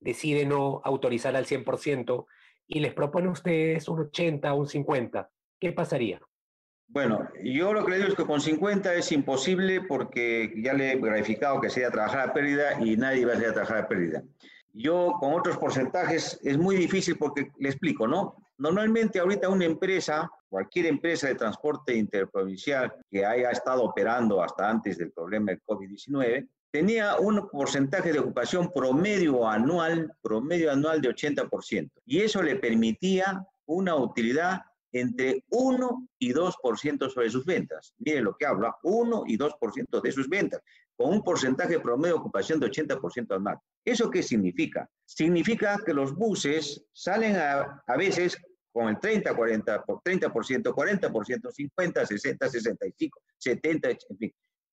decide 0.00 0.46
no 0.46 0.80
autorizar 0.84 1.36
al 1.36 1.46
100% 1.46 2.26
y 2.68 2.80
les 2.80 2.94
propone 2.94 3.28
a 3.28 3.32
ustedes 3.32 3.88
un 3.88 4.00
80 4.00 4.54
o 4.54 4.60
un 4.60 4.68
50? 4.68 5.30
¿Qué 5.58 5.72
pasaría? 5.72 6.20
Bueno, 6.90 7.28
yo 7.42 7.72
lo 7.72 7.84
que 7.84 7.90
le 7.90 7.96
digo 7.98 8.08
es 8.10 8.14
que 8.14 8.24
con 8.24 8.40
50 8.40 8.94
es 8.94 9.12
imposible 9.12 9.82
porque 9.82 10.54
ya 10.56 10.72
le 10.72 10.92
he 10.92 10.96
verificado 10.96 11.60
que 11.60 11.68
sería 11.68 11.90
trabajar 11.90 12.30
a 12.30 12.32
pérdida 12.32 12.80
y 12.80 12.96
nadie 12.96 13.26
va 13.26 13.34
a 13.34 13.36
ser 13.36 13.50
a 13.50 13.52
trabajar 13.52 13.78
a 13.78 13.88
pérdida. 13.88 14.22
Yo 14.72 15.14
con 15.18 15.34
otros 15.34 15.58
porcentajes 15.58 16.40
es 16.42 16.56
muy 16.56 16.76
difícil 16.76 17.18
porque 17.18 17.50
le 17.58 17.68
explico, 17.68 18.06
¿no? 18.06 18.36
Normalmente 18.58 19.18
ahorita 19.18 19.48
una 19.48 19.64
empresa, 19.64 20.30
cualquier 20.48 20.86
empresa 20.86 21.28
de 21.28 21.34
transporte 21.34 21.94
interprovincial 21.94 22.94
que 23.10 23.24
haya 23.24 23.50
estado 23.50 23.82
operando 23.82 24.42
hasta 24.42 24.68
antes 24.68 24.98
del 24.98 25.12
problema 25.12 25.52
del 25.52 25.62
COVID-19, 25.62 26.48
tenía 26.70 27.16
un 27.16 27.48
porcentaje 27.48 28.12
de 28.12 28.18
ocupación 28.18 28.70
promedio 28.72 29.48
anual, 29.48 30.12
promedio 30.20 30.72
anual 30.72 31.00
de 31.00 31.10
80%. 31.10 31.90
Y 32.04 32.20
eso 32.20 32.42
le 32.42 32.56
permitía 32.56 33.44
una 33.66 33.96
utilidad 33.96 34.62
entre 34.92 35.44
1 35.50 36.08
y 36.18 36.32
2% 36.32 37.10
sobre 37.10 37.30
sus 37.30 37.44
ventas. 37.44 37.94
Mire 37.98 38.22
lo 38.22 38.36
que 38.36 38.46
habla, 38.46 38.76
1 38.82 39.24
y 39.26 39.36
2% 39.38 40.00
de 40.00 40.12
sus 40.12 40.28
ventas, 40.28 40.62
con 40.96 41.10
un 41.10 41.22
porcentaje 41.22 41.78
promedio 41.80 42.14
de 42.14 42.20
ocupación 42.20 42.58
de 42.58 42.70
80% 42.70 43.36
anual. 43.36 43.58
¿Eso 43.84 44.10
qué 44.10 44.22
significa? 44.22 44.88
Significa 45.04 45.78
que 45.84 45.92
los 45.92 46.14
buses 46.14 46.84
salen 46.92 47.36
a, 47.36 47.82
a 47.86 47.96
veces 47.96 48.38
con 48.72 48.88
el 48.88 48.98
30, 48.98 49.34
40, 49.34 49.84
por 49.84 50.00
30%, 50.02 50.30
40%, 50.30 51.52
50, 51.52 52.06
60, 52.06 52.48
65, 52.48 53.20
70, 53.38 53.90
en 53.90 54.18
fin. 54.18 54.32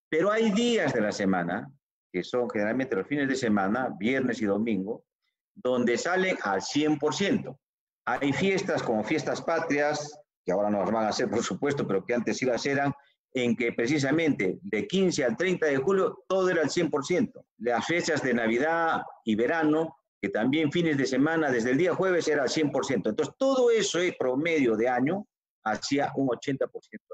Pero 0.10 0.32
hay 0.32 0.52
días 0.52 0.94
de 0.94 1.02
la 1.02 1.12
semana, 1.12 1.70
que 2.16 2.24
son 2.24 2.50
generalmente 2.50 2.96
los 2.96 3.06
fines 3.08 3.28
de 3.28 3.36
semana, 3.36 3.94
viernes 4.00 4.42
y 4.42 4.46
domingo, 4.46 5.04
donde 5.54 5.98
salen 5.98 6.38
al 6.44 6.62
100%. 6.62 7.60
Hay 8.06 8.32
fiestas 8.32 8.82
como 8.82 9.04
fiestas 9.04 9.42
patrias, 9.42 10.18
que 10.46 10.54
ahora 10.54 10.70
no 10.70 10.80
las 10.80 10.92
van 10.92 11.04
a 11.04 11.10
hacer, 11.10 11.30
por 11.30 11.44
supuesto, 11.44 11.86
pero 11.86 12.06
que 12.06 12.14
antes 12.14 12.38
sí 12.38 12.46
las 12.46 12.66
eran, 12.66 12.94
en 13.34 13.54
que 13.54 13.74
precisamente 13.74 14.60
de 14.62 14.88
15 14.88 15.26
al 15.26 15.36
30 15.36 15.66
de 15.66 15.76
julio 15.76 16.24
todo 16.26 16.50
era 16.50 16.62
al 16.62 16.70
100%. 16.70 17.34
Las 17.58 17.86
fechas 17.86 18.24
de 18.24 18.34
Navidad 18.34 19.02
y 19.26 19.36
verano 19.36 19.98
que 20.22 20.30
también 20.30 20.72
fines 20.72 20.98
de 20.98 21.08
semana, 21.08 21.52
desde 21.52 21.72
el 21.72 21.78
día 21.78 21.94
jueves, 21.94 22.30
era 22.30 22.44
al 22.44 22.50
100%. 22.50 23.10
Entonces, 23.10 23.36
todo 23.38 23.72
eso 23.72 24.00
es 24.00 24.16
promedio 24.18 24.78
de 24.78 24.88
año 24.88 25.28
hacia 25.66 26.14
un 26.16 26.30
80% 26.30 26.70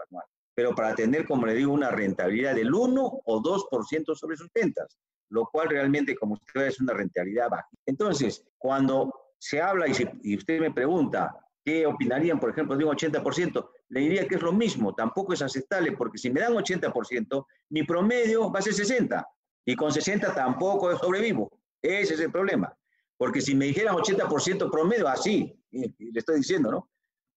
anual. 0.07 0.25
Pero 0.53 0.75
para 0.75 0.95
tener, 0.95 1.25
como 1.25 1.45
le 1.45 1.53
digo, 1.53 1.73
una 1.73 1.91
rentabilidad 1.91 2.55
del 2.55 2.73
1 2.73 3.21
o 3.25 3.41
2% 3.41 4.15
sobre 4.15 4.37
sus 4.37 4.49
ventas, 4.53 4.97
lo 5.29 5.45
cual 5.45 5.69
realmente, 5.69 6.15
como 6.15 6.33
usted 6.33 6.61
ve, 6.61 6.67
es 6.67 6.79
una 6.79 6.93
rentabilidad 6.93 7.49
baja. 7.49 7.69
Entonces, 7.85 8.45
cuando 8.57 9.13
se 9.37 9.61
habla 9.61 9.87
y, 9.87 9.93
y 10.23 10.37
usted 10.37 10.59
me 10.59 10.71
pregunta 10.71 11.35
qué 11.63 11.85
opinarían, 11.85 12.39
por 12.39 12.49
ejemplo, 12.49 12.75
de 12.75 12.85
un 12.85 12.95
80%, 12.95 13.69
le 13.89 13.99
diría 13.99 14.27
que 14.27 14.35
es 14.35 14.41
lo 14.41 14.51
mismo, 14.51 14.93
tampoco 14.93 15.33
es 15.33 15.41
aceptable, 15.41 15.93
porque 15.93 16.17
si 16.17 16.29
me 16.29 16.41
dan 16.41 16.53
80%, 16.53 17.45
mi 17.69 17.83
promedio 17.83 18.51
va 18.51 18.59
a 18.59 18.61
ser 18.61 18.73
60, 18.73 19.27
y 19.65 19.75
con 19.75 19.91
60 19.91 20.33
tampoco 20.33 20.95
sobrevivo. 20.97 21.51
Ese 21.81 22.15
es 22.15 22.19
el 22.19 22.31
problema. 22.31 22.75
Porque 23.17 23.41
si 23.41 23.55
me 23.55 23.65
dijeran 23.65 23.95
80% 23.95 24.71
promedio, 24.71 25.07
así, 25.07 25.55
le 25.71 25.93
estoy 26.15 26.37
diciendo, 26.37 26.71
¿no? 26.71 26.89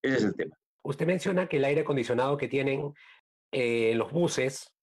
Ese 0.03 0.17
es 0.17 0.25
el 0.25 0.35
tema. 0.35 0.57
Usted 0.85 1.07
menciona 1.07 1.47
que 1.49 1.57
el 1.57 1.65
aire 1.65 1.81
acondicionado 1.81 2.37
que 2.37 2.47
tienen 2.47 2.93
eh, 3.51 3.95
los 3.97 4.13
buses 4.13 4.75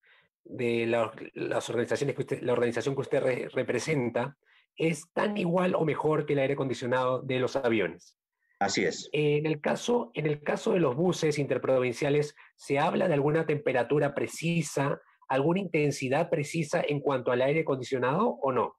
de 0.43 0.87
la, 0.87 1.11
las 1.33 1.69
organizaciones 1.69 2.15
que 2.15 2.21
usted, 2.21 2.41
la 2.41 2.53
organización 2.53 2.95
que 2.95 3.01
usted 3.01 3.49
representa 3.53 4.35
es 4.75 5.11
tan 5.13 5.37
igual 5.37 5.75
o 5.75 5.85
mejor 5.85 6.25
que 6.25 6.33
el 6.33 6.39
aire 6.39 6.53
acondicionado 6.53 7.21
de 7.21 7.39
los 7.39 7.55
aviones. 7.55 8.17
Así 8.59 8.83
es. 8.83 9.09
En 9.11 9.45
el 9.45 9.61
caso, 9.61 10.11
en 10.13 10.25
el 10.25 10.41
caso 10.41 10.73
de 10.73 10.79
los 10.79 10.95
buses 10.95 11.37
interprovinciales, 11.39 12.35
¿se 12.55 12.79
habla 12.79 13.07
de 13.07 13.13
alguna 13.13 13.45
temperatura 13.45 14.13
precisa, 14.13 15.01
alguna 15.27 15.59
intensidad 15.59 16.29
precisa 16.29 16.83
en 16.87 16.99
cuanto 16.99 17.31
al 17.31 17.41
aire 17.41 17.61
acondicionado 17.61 18.27
o 18.27 18.51
no? 18.51 18.75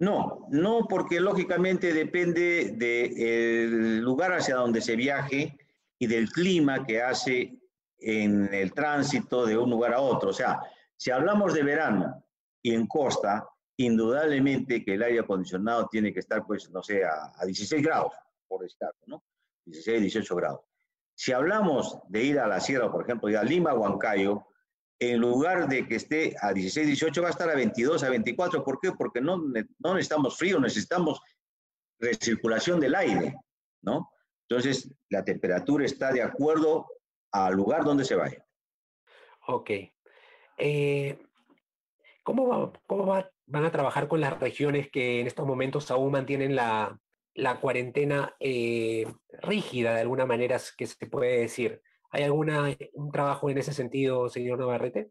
No, 0.00 0.46
no 0.50 0.86
porque 0.88 1.20
lógicamente 1.20 1.92
depende 1.92 2.72
del 2.72 3.98
lugar 4.00 4.32
hacia 4.32 4.56
donde 4.56 4.80
se 4.80 4.94
viaje 4.94 5.56
y 5.98 6.06
del 6.06 6.30
clima 6.30 6.86
que 6.86 7.02
hace 7.02 7.58
en 7.98 8.52
el 8.52 8.72
tránsito 8.72 9.44
de 9.44 9.56
un 9.56 9.70
lugar 9.70 9.94
a 9.94 10.00
otro. 10.00 10.30
O 10.30 10.32
sea, 10.32 10.60
si 10.96 11.10
hablamos 11.10 11.54
de 11.54 11.62
verano 11.62 12.24
y 12.62 12.74
en 12.74 12.86
costa, 12.86 13.48
indudablemente 13.76 14.84
que 14.84 14.94
el 14.94 15.02
aire 15.02 15.20
acondicionado 15.20 15.88
tiene 15.88 16.12
que 16.12 16.20
estar, 16.20 16.44
pues, 16.46 16.70
no 16.70 16.82
sé, 16.82 17.02
a, 17.04 17.44
16 17.44 17.82
grados, 17.82 18.12
por 18.46 18.62
descargo, 18.62 18.98
¿no? 19.06 19.22
16, 19.66 20.00
18 20.02 20.36
grados. 20.36 20.60
Si 21.14 21.32
hablamos 21.32 21.98
de 22.08 22.22
ir 22.22 22.38
a 22.38 22.46
la 22.46 22.60
sierra, 22.60 22.90
por 22.90 23.02
ejemplo, 23.02 23.28
ir 23.28 23.36
a 23.36 23.42
Lima, 23.42 23.74
Huancayo, 23.74 24.46
en 25.00 25.20
lugar 25.20 25.68
de 25.68 25.86
que 25.86 25.96
esté 25.96 26.34
a 26.40 26.52
16, 26.52 26.86
18, 26.86 27.22
va 27.22 27.28
a 27.28 27.30
estar 27.30 27.48
a 27.48 27.54
22, 27.54 28.02
a 28.02 28.10
24. 28.10 28.64
¿Por 28.64 28.80
qué? 28.80 28.92
Porque 28.92 29.20
no, 29.20 29.36
no 29.36 29.94
necesitamos 29.94 30.36
frío, 30.36 30.58
necesitamos 30.58 31.20
recirculación 32.00 32.80
del 32.80 32.94
aire, 32.94 33.36
¿no? 33.82 34.10
Entonces, 34.48 34.90
la 35.10 35.24
temperatura 35.24 35.84
está 35.84 36.10
de 36.12 36.22
acuerdo 36.22 36.86
al 37.32 37.54
lugar 37.54 37.84
donde 37.84 38.04
se 38.04 38.14
vaya. 38.14 38.44
Ok. 39.46 39.70
Eh, 40.56 41.18
¿Cómo, 42.22 42.72
cómo 42.86 43.06
van 43.46 43.64
a 43.64 43.70
trabajar 43.70 44.08
con 44.08 44.20
las 44.20 44.38
regiones 44.40 44.90
que 44.90 45.20
en 45.20 45.26
estos 45.26 45.46
momentos 45.46 45.90
aún 45.90 46.12
mantienen 46.12 46.56
la, 46.56 46.98
la 47.34 47.60
cuarentena 47.60 48.34
eh, 48.40 49.06
rígida, 49.42 49.94
de 49.94 50.00
alguna 50.00 50.26
manera 50.26 50.58
que 50.76 50.86
se 50.86 51.06
puede 51.06 51.40
decir? 51.40 51.82
¿Hay 52.10 52.22
algún 52.22 52.50
trabajo 53.12 53.50
en 53.50 53.58
ese 53.58 53.74
sentido, 53.74 54.30
señor 54.30 54.58
Navarrete? 54.58 55.10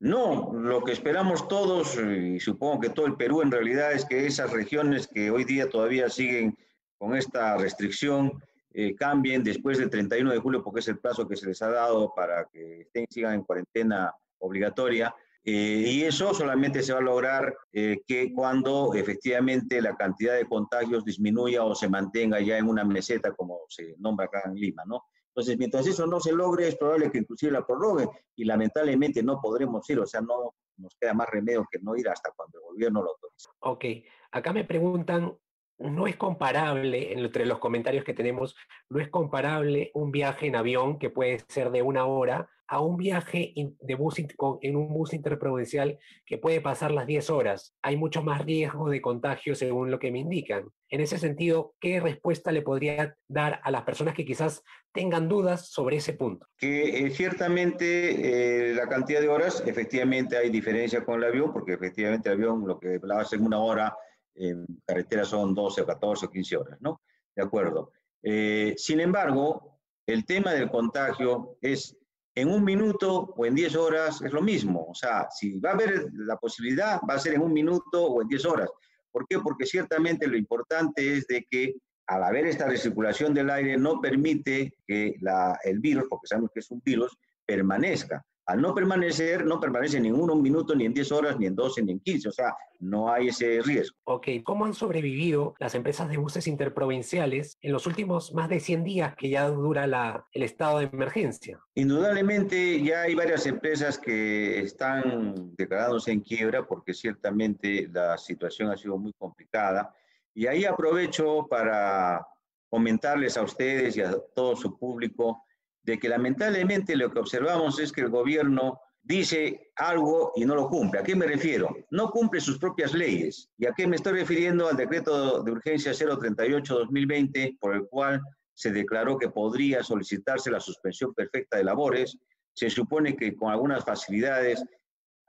No, 0.00 0.50
lo 0.54 0.82
que 0.82 0.92
esperamos 0.92 1.46
todos, 1.46 1.96
y 1.96 2.40
supongo 2.40 2.80
que 2.80 2.90
todo 2.90 3.06
el 3.06 3.16
Perú 3.16 3.42
en 3.42 3.50
realidad, 3.50 3.92
es 3.92 4.04
que 4.04 4.26
esas 4.26 4.50
regiones 4.50 5.06
que 5.06 5.30
hoy 5.30 5.44
día 5.44 5.68
todavía 5.68 6.08
siguen 6.08 6.56
con 6.98 7.16
esta 7.16 7.56
restricción 7.56 8.42
eh, 8.74 8.94
cambien 8.94 9.42
después 9.42 9.78
del 9.78 9.90
31 9.90 10.32
de 10.32 10.38
julio, 10.38 10.62
porque 10.62 10.80
es 10.80 10.88
el 10.88 10.98
plazo 10.98 11.28
que 11.28 11.36
se 11.36 11.46
les 11.46 11.60
ha 11.62 11.70
dado 11.70 12.12
para 12.14 12.46
que 12.46 12.82
estén, 12.82 13.06
sigan 13.08 13.34
en 13.34 13.42
cuarentena 13.42 14.14
obligatoria. 14.38 15.14
Eh, 15.44 15.84
y 15.86 16.02
eso 16.04 16.32
solamente 16.32 16.82
se 16.82 16.92
va 16.92 17.00
a 17.00 17.02
lograr 17.02 17.52
eh, 17.72 18.02
que 18.06 18.32
cuando 18.32 18.94
efectivamente 18.94 19.82
la 19.82 19.96
cantidad 19.96 20.36
de 20.36 20.46
contagios 20.46 21.04
disminuya 21.04 21.64
o 21.64 21.74
se 21.74 21.88
mantenga 21.88 22.40
ya 22.40 22.58
en 22.58 22.68
una 22.68 22.84
meseta, 22.84 23.32
como 23.32 23.60
se 23.68 23.96
nombra 23.98 24.26
acá 24.26 24.42
en 24.44 24.54
Lima, 24.54 24.84
¿no? 24.86 25.02
Entonces, 25.34 25.58
mientras 25.58 25.86
eso 25.86 26.06
no 26.06 26.20
se 26.20 26.32
logre, 26.32 26.68
es 26.68 26.76
probable 26.76 27.10
que 27.10 27.18
inclusive 27.18 27.52
la 27.52 27.66
prorroguen 27.66 28.08
y 28.36 28.44
lamentablemente 28.44 29.22
no 29.22 29.40
podremos 29.40 29.88
ir, 29.88 29.98
o 29.98 30.06
sea, 30.06 30.20
no 30.20 30.54
nos 30.76 30.94
queda 31.00 31.14
más 31.14 31.28
remedio 31.28 31.66
que 31.70 31.78
no 31.80 31.96
ir 31.96 32.08
hasta 32.08 32.30
cuando 32.36 32.58
el 32.58 32.64
gobierno 32.64 33.02
lo 33.02 33.10
autorice. 33.10 33.48
Ok, 33.60 33.84
acá 34.30 34.52
me 34.52 34.64
preguntan, 34.64 35.36
no 35.78 36.06
es 36.06 36.16
comparable, 36.16 37.12
entre 37.12 37.46
los 37.46 37.58
comentarios 37.58 38.04
que 38.04 38.14
tenemos, 38.14 38.56
no 38.88 39.00
es 39.00 39.08
comparable 39.08 39.90
un 39.94 40.10
viaje 40.10 40.46
en 40.46 40.56
avión 40.56 40.98
que 40.98 41.10
puede 41.10 41.40
ser 41.48 41.70
de 41.70 41.82
una 41.82 42.06
hora 42.06 42.48
a 42.72 42.80
un 42.80 42.96
viaje 42.96 43.52
de 43.54 43.94
bus 43.96 44.16
en 44.62 44.76
un 44.76 44.94
bus 44.94 45.12
interprovincial 45.12 45.98
que 46.24 46.38
puede 46.38 46.62
pasar 46.62 46.90
las 46.90 47.06
10 47.06 47.28
horas. 47.28 47.76
Hay 47.82 47.98
mucho 47.98 48.22
más 48.22 48.46
riesgo 48.46 48.88
de 48.88 49.02
contagio 49.02 49.54
según 49.54 49.90
lo 49.90 49.98
que 49.98 50.10
me 50.10 50.20
indican. 50.20 50.70
En 50.88 51.02
ese 51.02 51.18
sentido, 51.18 51.74
¿qué 51.78 52.00
respuesta 52.00 52.50
le 52.50 52.62
podría 52.62 53.14
dar 53.28 53.60
a 53.62 53.70
las 53.70 53.82
personas 53.82 54.14
que 54.14 54.24
quizás 54.24 54.62
tengan 54.90 55.28
dudas 55.28 55.68
sobre 55.68 55.96
ese 55.96 56.14
punto? 56.14 56.46
Que 56.56 57.04
eh, 57.04 57.10
ciertamente 57.10 58.70
eh, 58.70 58.74
la 58.74 58.88
cantidad 58.88 59.20
de 59.20 59.28
horas, 59.28 59.62
efectivamente 59.66 60.38
hay 60.38 60.48
diferencia 60.48 61.04
con 61.04 61.22
el 61.22 61.28
avión, 61.28 61.52
porque 61.52 61.74
efectivamente 61.74 62.30
el 62.30 62.36
avión 62.36 62.66
lo 62.66 62.80
que 62.80 62.94
hablaba 62.94 63.26
en 63.30 63.44
una 63.44 63.58
hora, 63.58 63.94
en 64.34 64.66
carretera 64.86 65.24
son 65.24 65.54
12, 65.54 65.84
14 65.84 66.26
o 66.26 66.30
15 66.30 66.56
horas, 66.56 66.78
¿no? 66.80 67.02
De 67.34 67.42
acuerdo. 67.42 67.92
Eh, 68.22 68.74
sin 68.76 69.00
embargo, 69.00 69.80
el 70.06 70.24
tema 70.24 70.52
del 70.52 70.70
contagio 70.70 71.58
es 71.60 71.96
en 72.34 72.48
un 72.48 72.64
minuto 72.64 73.34
o 73.36 73.46
en 73.46 73.54
10 73.54 73.76
horas 73.76 74.22
es 74.22 74.32
lo 74.32 74.42
mismo. 74.42 74.86
O 74.88 74.94
sea, 74.94 75.28
si 75.30 75.58
va 75.58 75.70
a 75.70 75.74
haber 75.74 76.08
la 76.14 76.36
posibilidad, 76.36 77.00
va 77.08 77.14
a 77.14 77.18
ser 77.18 77.34
en 77.34 77.42
un 77.42 77.52
minuto 77.52 78.06
o 78.06 78.22
en 78.22 78.28
10 78.28 78.46
horas. 78.46 78.70
¿Por 79.10 79.26
qué? 79.28 79.38
Porque 79.38 79.66
ciertamente 79.66 80.26
lo 80.26 80.36
importante 80.36 81.16
es 81.16 81.26
de 81.26 81.46
que 81.48 81.74
al 82.06 82.24
haber 82.24 82.46
esta 82.46 82.66
recirculación 82.66 83.34
del 83.34 83.50
aire 83.50 83.76
no 83.76 84.00
permite 84.00 84.74
que 84.86 85.16
la, 85.20 85.58
el 85.62 85.78
virus, 85.78 86.04
porque 86.08 86.26
sabemos 86.26 86.50
que 86.52 86.60
es 86.60 86.70
un 86.70 86.80
virus, 86.84 87.16
permanezca. 87.44 88.24
Al 88.46 88.60
no 88.60 88.74
permanecer, 88.74 89.44
no 89.46 89.60
permanece 89.60 90.00
ni 90.00 90.08
en 90.08 90.14
un 90.14 90.42
minuto, 90.42 90.74
ni 90.74 90.84
en 90.84 90.92
10 90.92 91.12
horas, 91.12 91.38
ni 91.38 91.46
en 91.46 91.54
12, 91.54 91.82
ni 91.82 91.92
en 91.92 92.00
15. 92.00 92.28
O 92.28 92.32
sea, 92.32 92.54
no 92.80 93.12
hay 93.12 93.28
ese 93.28 93.62
riesgo. 93.62 93.96
Ok, 94.04 94.26
¿cómo 94.42 94.64
han 94.64 94.74
sobrevivido 94.74 95.54
las 95.60 95.76
empresas 95.76 96.08
de 96.08 96.16
buses 96.16 96.48
interprovinciales 96.48 97.56
en 97.62 97.72
los 97.72 97.86
últimos 97.86 98.34
más 98.34 98.48
de 98.48 98.58
100 98.58 98.82
días 98.82 99.14
que 99.14 99.28
ya 99.28 99.48
dura 99.48 99.86
la, 99.86 100.26
el 100.32 100.42
estado 100.42 100.80
de 100.80 100.86
emergencia? 100.86 101.60
Indudablemente 101.76 102.82
ya 102.82 103.02
hay 103.02 103.14
varias 103.14 103.46
empresas 103.46 103.96
que 103.96 104.58
están 104.60 105.54
declarándose 105.56 106.10
en 106.10 106.20
quiebra 106.20 106.66
porque 106.66 106.94
ciertamente 106.94 107.88
la 107.92 108.18
situación 108.18 108.70
ha 108.70 108.76
sido 108.76 108.98
muy 108.98 109.12
complicada. 109.12 109.94
Y 110.34 110.48
ahí 110.48 110.64
aprovecho 110.64 111.46
para 111.48 112.26
comentarles 112.68 113.36
a 113.36 113.42
ustedes 113.42 113.96
y 113.96 114.00
a 114.00 114.16
todo 114.34 114.56
su 114.56 114.76
público 114.76 115.44
de 115.82 115.98
que 115.98 116.08
lamentablemente 116.08 116.96
lo 116.96 117.10
que 117.10 117.18
observamos 117.18 117.78
es 117.80 117.92
que 117.92 118.02
el 118.02 118.10
gobierno 118.10 118.80
dice 119.02 119.72
algo 119.76 120.32
y 120.36 120.44
no 120.44 120.54
lo 120.54 120.68
cumple. 120.68 121.00
¿A 121.00 121.02
qué 121.02 121.16
me 121.16 121.26
refiero? 121.26 121.74
No 121.90 122.10
cumple 122.10 122.40
sus 122.40 122.58
propias 122.58 122.94
leyes. 122.94 123.50
¿Y 123.58 123.66
a 123.66 123.72
qué 123.72 123.86
me 123.86 123.96
estoy 123.96 124.12
refiriendo? 124.12 124.68
Al 124.68 124.76
decreto 124.76 125.42
de 125.42 125.50
urgencia 125.50 125.92
038-2020, 125.92 127.58
por 127.58 127.74
el 127.74 127.86
cual 127.88 128.20
se 128.54 128.70
declaró 128.70 129.18
que 129.18 129.30
podría 129.30 129.82
solicitarse 129.82 130.50
la 130.50 130.60
suspensión 130.60 131.12
perfecta 131.14 131.56
de 131.56 131.64
labores. 131.64 132.16
Se 132.54 132.70
supone 132.70 133.16
que 133.16 133.34
con 133.34 133.50
algunas 133.50 133.84
facilidades 133.84 134.64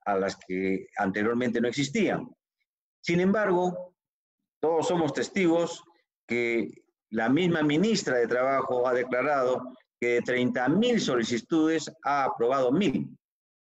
a 0.05 0.17
las 0.17 0.35
que 0.35 0.87
anteriormente 0.97 1.61
no 1.61 1.67
existían. 1.67 2.29
Sin 3.01 3.21
embargo, 3.21 3.95
todos 4.59 4.87
somos 4.87 5.13
testigos 5.13 5.83
que 6.27 6.83
la 7.09 7.29
misma 7.29 7.63
ministra 7.63 8.17
de 8.17 8.27
Trabajo 8.27 8.87
ha 8.87 8.93
declarado 8.93 9.75
que 10.03 10.15
de 10.15 10.21
30 10.21 10.67
mil 10.67 10.99
solicitudes 10.99 11.89
ha 12.03 12.25
aprobado 12.25 12.73
mil. 12.73 13.07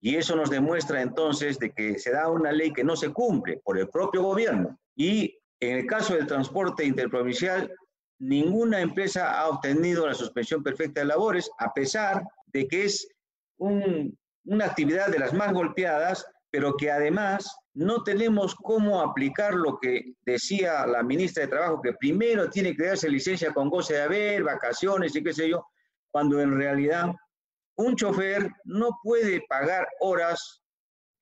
Y 0.02 0.16
eso 0.16 0.36
nos 0.36 0.50
demuestra 0.50 1.00
entonces 1.00 1.58
de 1.58 1.72
que 1.72 1.98
se 1.98 2.12
da 2.12 2.28
una 2.28 2.52
ley 2.52 2.74
que 2.74 2.84
no 2.84 2.94
se 2.94 3.10
cumple 3.10 3.62
por 3.64 3.78
el 3.78 3.88
propio 3.88 4.22
gobierno. 4.22 4.78
Y 4.94 5.34
en 5.60 5.78
el 5.78 5.86
caso 5.86 6.12
del 6.12 6.26
transporte 6.26 6.84
interprovincial, 6.84 7.72
ninguna 8.18 8.82
empresa 8.82 9.40
ha 9.40 9.48
obtenido 9.48 10.06
la 10.06 10.12
suspensión 10.12 10.62
perfecta 10.62 11.00
de 11.00 11.06
labores, 11.06 11.50
a 11.58 11.72
pesar 11.72 12.22
de 12.48 12.68
que 12.68 12.84
es 12.84 13.08
una 13.56 14.66
actividad 14.66 15.08
de 15.08 15.20
las 15.20 15.32
más 15.32 15.54
golpeadas, 15.54 16.26
pero 16.50 16.76
que 16.76 16.90
además 16.90 17.50
no 17.72 18.02
tenemos 18.02 18.54
cómo 18.54 19.00
aplicar 19.00 19.54
lo 19.54 19.78
que 19.78 20.12
decía 20.26 20.86
la 20.86 21.02
ministra 21.02 21.44
de 21.44 21.48
Trabajo, 21.48 21.80
que 21.80 21.94
primero 21.94 22.50
tiene 22.50 22.76
que 22.76 22.88
darse 22.88 23.08
licencia 23.08 23.54
con 23.54 23.70
goce 23.70 23.94
de 23.94 24.02
haber, 24.02 24.42
vacaciones 24.42 25.16
y 25.16 25.24
qué 25.24 25.32
sé 25.32 25.48
yo, 25.48 25.66
cuando 26.10 26.40
en 26.40 26.56
realidad 26.56 27.14
un 27.76 27.94
chofer 27.94 28.50
no 28.64 28.98
puede 29.02 29.42
pagar 29.48 29.86
horas 30.00 30.62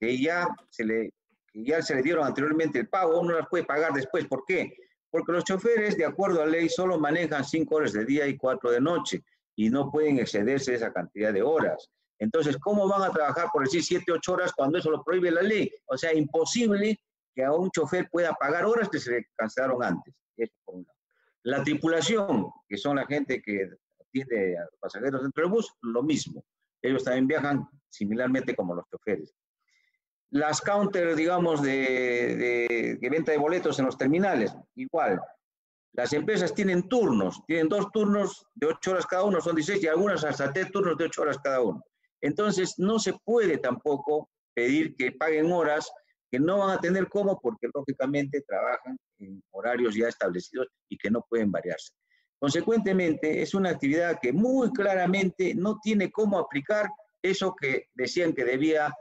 que 0.00 0.20
ya 0.20 0.46
se 0.70 0.84
le, 0.84 1.10
que 1.52 1.64
ya 1.64 1.82
se 1.82 1.94
le 1.96 2.02
dieron 2.02 2.26
anteriormente 2.26 2.78
el 2.78 2.88
pago, 2.88 3.22
no 3.22 3.32
las 3.32 3.48
puede 3.48 3.64
pagar 3.64 3.92
después. 3.92 4.26
¿Por 4.26 4.44
qué? 4.46 4.72
Porque 5.10 5.32
los 5.32 5.44
choferes, 5.44 5.96
de 5.96 6.04
acuerdo 6.04 6.42
a 6.42 6.46
ley, 6.46 6.68
solo 6.68 6.98
manejan 6.98 7.44
cinco 7.44 7.76
horas 7.76 7.92
de 7.92 8.04
día 8.04 8.26
y 8.26 8.36
cuatro 8.36 8.70
de 8.70 8.80
noche 8.80 9.22
y 9.56 9.70
no 9.70 9.90
pueden 9.90 10.18
excederse 10.18 10.74
esa 10.74 10.92
cantidad 10.92 11.32
de 11.32 11.42
horas. 11.42 11.88
Entonces, 12.18 12.56
¿cómo 12.58 12.88
van 12.88 13.02
a 13.02 13.12
trabajar 13.12 13.48
por 13.52 13.64
decir 13.64 13.82
siete, 13.82 14.12
ocho 14.12 14.32
horas 14.32 14.52
cuando 14.52 14.78
eso 14.78 14.90
lo 14.90 15.02
prohíbe 15.02 15.30
la 15.30 15.42
ley? 15.42 15.70
O 15.86 15.96
sea, 15.96 16.14
imposible 16.14 16.98
que 17.34 17.44
a 17.44 17.52
un 17.52 17.70
chofer 17.70 18.08
pueda 18.10 18.32
pagar 18.34 18.64
horas 18.64 18.88
que 18.88 18.98
se 18.98 19.10
le 19.10 19.26
cancelaron 19.36 19.82
antes. 19.82 20.14
Eso 20.36 20.54
por 20.64 20.76
un 20.76 20.82
lado. 20.82 20.98
La 21.42 21.62
tripulación, 21.62 22.50
que 22.68 22.76
son 22.76 22.96
la 22.96 23.06
gente 23.06 23.42
que 23.42 23.68
los 24.14 24.78
pasajeros 24.80 25.23
dentro 25.23 25.42
del 25.42 25.52
bus, 25.52 25.73
lo 25.83 26.02
mismo. 26.02 26.44
Ellos 26.83 27.04
también 27.04 27.26
viajan 27.26 27.68
similarmente 27.88 28.54
como 28.54 28.75
los 28.75 28.85
choferes. 28.90 29.35
Las 30.30 30.61
counters, 30.61 31.16
digamos, 31.16 31.62
de, 31.62 32.99
venta 33.11 33.33
de 33.33 33.38
boletos 33.38 33.78
en 33.78 33.87
los 33.87 33.97
terminales, 33.97 34.54
igual. 34.75 35.21
Las 35.92 36.12
empresas 36.12 36.54
tienen 36.54 36.88
turnos, 36.88 37.42
tienen 37.47 37.68
dos 37.68 37.90
turnos 37.92 38.44
de 38.54 38.66
ocho 38.66 38.90
horas 38.90 39.06
cada 39.06 39.23
uno, 39.23 39.40
son 39.40 39.54
16, 39.54 39.85
y 39.85 39.87
algunas 39.87 40.25
hasta 40.25 40.52
tres 40.52 40.73
turnos 40.73 40.97
de 40.99 41.04
ocho 41.04 41.23
horas 41.23 41.38
cada 41.38 41.61
uno. 41.61 41.83
Entonces, 42.21 42.75
no 42.78 42.99
se 42.99 43.14
puede 43.25 43.59
tampoco 43.59 44.28
pedir 44.54 44.97
que 44.97 45.12
paguen 45.12 45.52
horas 45.52 45.90
que 46.30 46.40
no 46.40 46.59
van 46.59 46.71
a 46.71 46.80
tener 46.80 47.09
cómo, 47.09 47.38
porque 47.40 47.68
lógicamente 47.73 48.42
trabajan 48.42 48.97
en 49.21 49.40
horarios 49.52 49.94
ya 49.94 50.09
establecidos 50.09 50.66
y 50.88 50.99
que 50.99 51.11
no 51.11 51.25
pueden 51.28 51.52
variarse. 51.52 51.92
Consecuentemente, 52.44 53.40
es 53.40 53.54
una 53.54 53.70
actividad 53.70 54.18
que 54.20 54.30
muy 54.30 54.70
claramente 54.70 55.54
no 55.54 55.80
tiene 55.82 56.12
cómo 56.12 56.38
aplicar 56.38 56.90
eso 57.22 57.56
que 57.58 57.88
decían 57.94 58.34
que 58.34 58.44
debía 58.44 58.94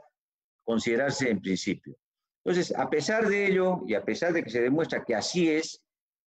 considerarse 0.62 1.28
en 1.28 1.42
principio. 1.42 1.94
Entonces, 2.42 2.74
a 2.74 2.88
pesar 2.88 3.28
de 3.28 3.46
ello 3.46 3.82
y 3.86 3.92
a 3.92 4.02
pesar 4.02 4.32
de 4.32 4.42
que 4.42 4.48
se 4.48 4.62
demuestra 4.62 5.04
que 5.04 5.14
así 5.14 5.50
es, 5.50 5.82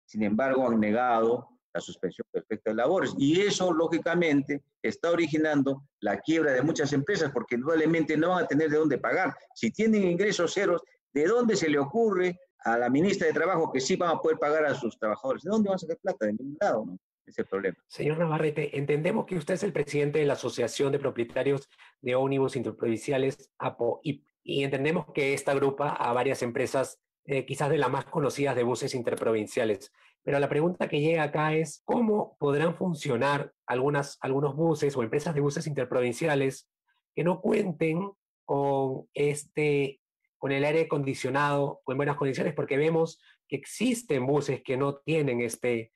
sin 0.04 0.24
embargo, 0.24 0.68
han 0.68 0.78
negado 0.78 1.48
la 1.72 1.80
suspensión 1.80 2.26
perfecta 2.30 2.68
de 2.70 2.76
labores. 2.76 3.14
Y 3.16 3.40
eso, 3.40 3.72
lógicamente, 3.72 4.64
está 4.82 5.10
originando 5.10 5.84
la 6.00 6.20
quiebra 6.20 6.52
de 6.52 6.60
muchas 6.60 6.92
empresas 6.92 7.30
porque 7.32 7.56
probablemente 7.56 8.14
no 8.18 8.28
van 8.28 8.44
a 8.44 8.46
tener 8.46 8.68
de 8.68 8.76
dónde 8.76 8.98
pagar. 8.98 9.34
Si 9.54 9.70
tienen 9.70 10.04
ingresos 10.04 10.52
ceros, 10.52 10.82
¿de 11.14 11.24
dónde 11.24 11.56
se 11.56 11.70
le 11.70 11.78
ocurre 11.78 12.38
a 12.66 12.76
la 12.76 12.90
ministra 12.90 13.28
de 13.28 13.32
Trabajo 13.32 13.70
que 13.72 13.80
sí 13.80 13.96
van 13.96 14.16
a 14.16 14.20
poder 14.20 14.38
pagar 14.38 14.64
a 14.66 14.74
sus 14.74 14.98
trabajadores? 14.98 15.44
¿De 15.44 15.50
dónde 15.50 15.68
van 15.68 15.76
a 15.76 15.78
sacar 15.78 15.98
plata? 15.98 16.26
De 16.26 16.32
ningún 16.32 16.56
lado, 16.60 16.84
¿no? 16.84 16.98
ese 17.26 17.44
problema. 17.44 17.76
Señor 17.88 18.18
Navarrete, 18.18 18.78
entendemos 18.78 19.26
que 19.26 19.36
usted 19.36 19.54
es 19.54 19.62
el 19.62 19.72
presidente 19.72 20.18
de 20.18 20.26
la 20.26 20.34
Asociación 20.34 20.92
de 20.92 20.98
Propietarios 20.98 21.68
de 22.00 22.14
Ómnibus 22.14 22.56
Interprovinciales, 22.56 23.50
APO, 23.58 24.00
y, 24.02 24.22
entendemos 24.44 25.06
que 25.12 25.34
esta 25.34 25.52
agrupa 25.52 25.88
a 25.90 26.12
varias 26.12 26.42
empresas, 26.42 27.00
eh, 27.24 27.44
quizás 27.44 27.68
de 27.68 27.78
las 27.78 27.90
más 27.90 28.04
conocidas 28.04 28.54
de 28.54 28.62
buses 28.62 28.94
interprovinciales. 28.94 29.92
Pero 30.22 30.38
la 30.38 30.48
pregunta 30.48 30.88
que 30.88 31.00
llega 31.00 31.24
acá 31.24 31.54
es, 31.54 31.82
¿cómo 31.84 32.36
podrán 32.38 32.76
funcionar 32.76 33.52
algunas, 33.66 34.18
algunos 34.20 34.54
buses 34.54 34.96
o 34.96 35.02
empresas 35.02 35.34
de 35.34 35.40
buses 35.40 35.66
interprovinciales 35.66 36.68
que 37.14 37.24
no 37.24 37.40
cuenten 37.40 38.12
con, 38.44 39.08
este, 39.14 40.00
con 40.38 40.52
el 40.52 40.64
aire 40.64 40.82
acondicionado 40.82 41.80
o 41.84 41.92
en 41.92 41.98
buenas 41.98 42.16
condiciones? 42.16 42.54
Porque 42.54 42.76
vemos 42.76 43.20
que 43.48 43.56
existen 43.56 44.26
buses 44.26 44.62
que 44.62 44.76
no 44.76 44.96
tienen 44.96 45.40
este, 45.40 45.92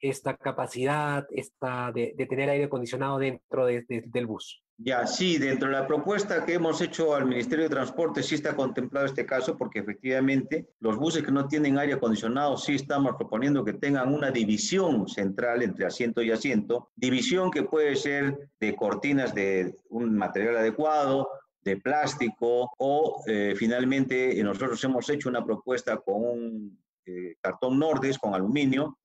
esta 0.00 0.36
capacidad 0.36 1.26
esta 1.30 1.92
de, 1.92 2.14
tener 2.28 2.50
aire 2.50 2.64
acondicionado 2.64 3.18
dentro 3.18 3.66
del 3.66 4.26
bus. 4.26 4.62
Ya, 4.80 5.08
sí, 5.08 5.38
dentro 5.38 5.68
de 5.68 5.74
la 5.74 5.88
propuesta 5.88 6.44
que 6.44 6.54
hemos 6.54 6.80
hecho 6.80 7.12
al 7.12 7.26
Ministerio 7.26 7.64
de 7.64 7.70
Transporte 7.70 8.22
sí 8.22 8.36
está 8.36 8.54
contemplado 8.54 9.06
este 9.06 9.26
caso 9.26 9.58
porque 9.58 9.80
efectivamente 9.80 10.68
los 10.78 10.96
buses 10.96 11.24
que 11.24 11.32
no 11.32 11.48
tienen 11.48 11.78
aire 11.78 11.94
acondicionado 11.94 12.56
sí 12.56 12.76
estamos 12.76 13.16
proponiendo 13.16 13.64
que 13.64 13.72
tengan 13.72 14.14
una 14.14 14.30
división 14.30 15.08
central 15.08 15.62
entre 15.62 15.84
asiento 15.84 16.22
y 16.22 16.30
asiento, 16.30 16.90
división 16.94 17.50
que 17.50 17.64
puede 17.64 17.96
ser 17.96 18.50
de 18.60 18.76
cortinas 18.76 19.34
de 19.34 19.74
un 19.88 20.16
material 20.16 20.58
adecuado, 20.58 21.28
de 21.62 21.76
plástico 21.76 22.70
o 22.78 23.22
eh, 23.26 23.54
finalmente 23.56 24.42
nosotros 24.42 24.82
hemos 24.84 25.08
hecho 25.10 25.28
una 25.28 25.44
propuesta 25.44 25.96
con 25.98 26.24
un 26.24 26.82
eh, 27.04 27.36
cartón 27.40 27.78
Nordes 27.78 28.18
con 28.18 28.34
aluminio 28.34 28.98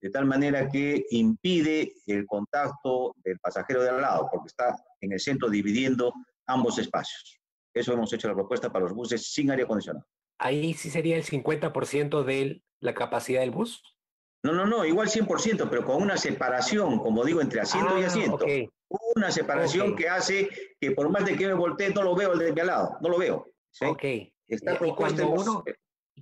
de 0.00 0.10
tal 0.10 0.24
manera 0.24 0.68
que 0.68 1.04
impide 1.10 1.92
el 2.06 2.26
contacto 2.26 3.14
del 3.22 3.38
pasajero 3.38 3.82
de 3.82 3.90
al 3.90 4.00
lado, 4.00 4.28
porque 4.30 4.48
está 4.48 4.74
en 5.00 5.12
el 5.12 5.20
centro 5.20 5.50
dividiendo 5.50 6.12
ambos 6.46 6.78
espacios. 6.78 7.38
Eso 7.74 7.92
hemos 7.92 8.12
hecho 8.12 8.28
la 8.28 8.34
propuesta 8.34 8.72
para 8.72 8.84
los 8.84 8.94
buses 8.94 9.32
sin 9.32 9.50
aire 9.50 9.64
acondicionado. 9.64 10.06
Ahí 10.38 10.72
sí 10.74 10.90
sería 10.90 11.16
el 11.16 11.24
50% 11.24 12.24
de 12.24 12.62
la 12.80 12.94
capacidad 12.94 13.40
del 13.40 13.50
bus. 13.50 13.82
No, 14.42 14.54
no, 14.54 14.66
no, 14.66 14.86
igual 14.86 15.08
100%, 15.08 15.68
pero 15.68 15.84
con 15.84 16.02
una 16.02 16.16
separación, 16.16 16.98
como 16.98 17.24
digo, 17.24 17.42
entre 17.42 17.60
asiento 17.60 17.98
y 17.98 18.02
ah, 18.02 18.06
asiento. 18.06 18.46
Una 19.14 19.30
separación 19.30 19.94
que 19.94 20.08
hace 20.08 20.48
que 20.80 20.90
por 20.90 21.10
más 21.10 21.24
de 21.24 21.36
que 21.36 21.46
me 21.46 21.54
voltee, 21.54 21.94
no 21.94 22.02
lo 22.02 22.14
veo 22.14 22.32
el 22.32 22.38
de 22.38 22.52
mi 22.52 22.62
lado, 22.62 22.96
no 23.00 23.08
lo 23.08 23.18
veo. 23.18 23.46
Ok. 23.82 24.04
Está 24.48 24.76
propuesta 24.76 25.24
uno, 25.24 25.62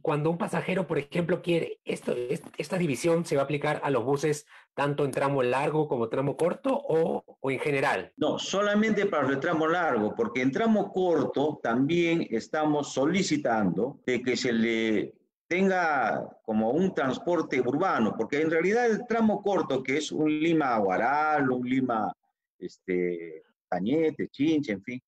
cuando 0.02 0.30
un 0.30 0.38
pasajero, 0.38 0.86
por 0.86 0.98
ejemplo, 0.98 1.42
quiere, 1.42 1.80
esto, 1.84 2.14
esta 2.56 2.78
división 2.78 3.24
se 3.24 3.36
va 3.36 3.42
a 3.42 3.44
aplicar 3.44 3.80
a 3.82 3.90
los 3.90 4.04
buses 4.04 4.46
tanto 4.74 5.04
en 5.04 5.10
tramo 5.10 5.42
largo 5.42 5.88
como 5.88 6.08
tramo 6.08 6.36
corto 6.36 6.70
o, 6.72 7.24
o 7.40 7.50
en 7.50 7.58
general? 7.58 8.12
No, 8.16 8.38
solamente 8.38 9.06
para 9.06 9.28
el 9.28 9.40
tramo 9.40 9.66
largo, 9.66 10.14
porque 10.14 10.42
en 10.42 10.52
tramo 10.52 10.92
corto 10.92 11.58
también 11.62 12.26
estamos 12.30 12.92
solicitando 12.92 14.00
de 14.06 14.22
que 14.22 14.36
se 14.36 14.52
le 14.52 15.14
tenga 15.48 16.28
como 16.44 16.70
un 16.70 16.94
transporte 16.94 17.60
urbano, 17.60 18.14
porque 18.16 18.40
en 18.40 18.50
realidad 18.50 18.86
el 18.86 19.06
tramo 19.06 19.42
corto, 19.42 19.82
que 19.82 19.96
es 19.96 20.12
un 20.12 20.28
Lima 20.28 20.76
Guaral, 20.78 21.50
un 21.50 21.68
Lima 21.68 22.12
este, 22.58 23.42
Cañete, 23.68 24.28
Chinche, 24.28 24.72
en 24.72 24.82
fin, 24.82 25.02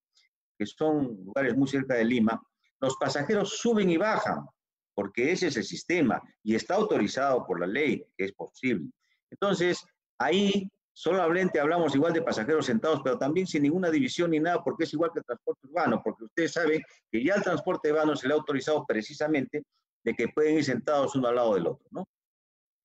que 0.58 0.66
son 0.66 1.24
lugares 1.24 1.56
muy 1.56 1.68
cerca 1.68 1.94
de 1.94 2.04
Lima, 2.04 2.40
los 2.80 2.96
pasajeros 2.96 3.58
suben 3.58 3.90
y 3.90 3.96
bajan, 3.96 4.46
porque 4.94 5.32
ese 5.32 5.48
es 5.48 5.56
el 5.56 5.64
sistema 5.64 6.20
y 6.42 6.54
está 6.54 6.74
autorizado 6.74 7.46
por 7.46 7.60
la 7.60 7.66
ley, 7.66 8.04
que 8.16 8.24
es 8.26 8.32
posible. 8.32 8.90
Entonces, 9.30 9.84
ahí 10.18 10.70
solamente 10.92 11.60
hablamos 11.60 11.94
igual 11.94 12.12
de 12.12 12.22
pasajeros 12.22 12.66
sentados, 12.66 13.00
pero 13.02 13.18
también 13.18 13.46
sin 13.46 13.62
ninguna 13.62 13.90
división 13.90 14.30
ni 14.30 14.40
nada, 14.40 14.62
porque 14.62 14.84
es 14.84 14.92
igual 14.92 15.10
que 15.12 15.20
el 15.20 15.24
transporte 15.24 15.66
urbano, 15.66 16.02
porque 16.04 16.24
ustedes 16.24 16.52
saben 16.52 16.82
que 17.10 17.24
ya 17.24 17.34
el 17.36 17.42
transporte 17.42 17.90
urbano 17.90 18.16
se 18.16 18.28
le 18.28 18.34
ha 18.34 18.36
autorizado 18.36 18.84
precisamente 18.86 19.62
de 20.04 20.14
que 20.14 20.28
pueden 20.28 20.56
ir 20.56 20.64
sentados 20.64 21.14
uno 21.14 21.28
al 21.28 21.36
lado 21.36 21.54
del 21.54 21.66
otro, 21.66 21.86
¿no? 21.90 22.06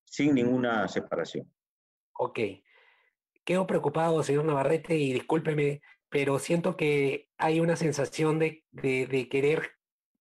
Sin 0.05 0.33
ninguna 0.35 0.87
separación. 0.87 1.51
Ok. 2.17 2.39
Quedo 3.45 3.67
preocupado, 3.67 4.23
señor 4.23 4.45
Navarrete, 4.45 4.97
y 4.97 5.13
discúlpeme, 5.13 5.81
pero 6.09 6.39
siento 6.39 6.75
que 6.75 7.29
hay 7.37 7.59
una 7.59 7.75
sensación 7.75 8.39
de, 8.39 8.63
querer 9.29 9.73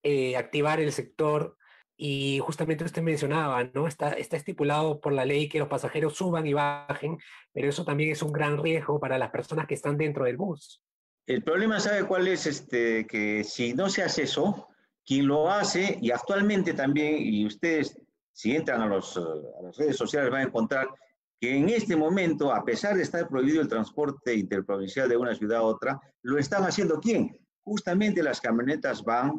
eh, 0.03 0.37
activar 0.37 0.79
el 0.79 0.93
sector 0.93 1.57
y 1.97 2.39
justamente 2.43 2.85
usted 2.85 3.01
mencionaba, 3.01 3.65
¿no? 3.73 3.87
Está, 3.87 4.11
está 4.13 4.37
estipulado 4.37 5.01
por 5.01 5.15
la 5.15 5.25
ley 5.25 5.49
que 5.49 5.59
los 5.59 5.69
pasajeros 5.69 6.15
suban 6.15 6.47
y 6.47 6.53
bajen, 6.53 7.17
pero 7.53 7.69
eso 7.69 7.85
también 7.85 8.11
es 8.11 8.23
un 8.23 8.33
gran 8.33 8.63
riesgo 8.63 9.01
para 9.01 9.17
las 9.17 9.31
personas 9.31 9.67
que 9.67 9.75
están 9.75 9.97
dentro 9.97 10.25
del 10.25 10.37
bus. 10.37 10.83
El 11.27 11.43
problema, 11.43 11.81
¿sabe 11.81 12.05
cuál 12.05 12.29
es? 12.29 12.47
Este, 12.47 13.07
que 13.07 13.43
si 13.43 13.73
no 13.73 13.89
se 13.89 14.03
hace 14.03 14.25
eso, 14.25 14.69
quien 15.07 15.27
lo 15.27 15.51
hace, 15.51 15.99
y 16.03 16.11
actualmente 16.11 16.75
también, 16.75 17.17
y 17.21 17.47
ustedes, 17.47 17.99
si 18.33 18.55
entran 18.55 18.83
a, 18.83 18.87
los, 18.87 19.17
a 19.17 19.63
las 19.63 19.77
redes 19.79 19.97
sociales, 19.97 20.31
van 20.31 20.43
a 20.43 20.45
encontrar 20.45 20.89
que 21.41 21.57
en 21.57 21.69
este 21.69 21.97
momento, 21.97 22.53
a 22.53 22.65
pesar 22.65 22.97
de 22.97 23.03
estar 23.03 23.29
prohibido 23.29 23.61
el 23.61 23.69
transporte 23.69 24.35
interprovincial 24.35 25.09
de 25.09 25.17
una 25.17 25.35
ciudad 25.35 25.59
a 25.59 25.63
otra, 25.63 26.01
lo 26.23 26.39
están 26.39 26.65
haciendo 26.65 27.01
quién? 27.01 27.39
justamente 27.65 28.23
las 28.23 28.41
camionetas 28.41 29.03
van 29.03 29.39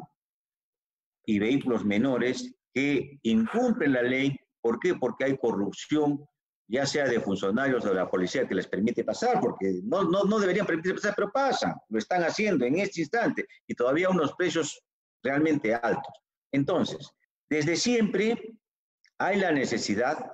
y 1.24 1.38
vehículos 1.38 1.84
menores 1.84 2.52
que 2.74 3.18
incumplen 3.22 3.92
la 3.92 4.02
ley. 4.02 4.36
¿Por 4.60 4.78
qué? 4.80 4.94
Porque 4.94 5.24
hay 5.24 5.38
corrupción, 5.38 6.24
ya 6.68 6.84
sea 6.84 7.06
de 7.06 7.20
funcionarios 7.20 7.84
o 7.84 7.88
de 7.88 7.94
la 7.94 8.10
policía 8.10 8.46
que 8.46 8.54
les 8.54 8.66
permite 8.66 9.04
pasar, 9.04 9.40
porque 9.40 9.80
no, 9.84 10.04
no, 10.04 10.24
no 10.24 10.38
deberían 10.38 10.66
permitir 10.66 10.94
pasar, 10.94 11.14
pero 11.16 11.30
pasan, 11.32 11.74
lo 11.88 11.98
están 11.98 12.22
haciendo 12.24 12.64
en 12.64 12.78
este 12.78 13.00
instante 13.00 13.46
y 13.66 13.74
todavía 13.74 14.10
unos 14.10 14.34
precios 14.34 14.82
realmente 15.22 15.74
altos. 15.74 16.12
Entonces, 16.52 17.10
desde 17.48 17.76
siempre 17.76 18.36
hay 19.18 19.38
la 19.38 19.52
necesidad 19.52 20.32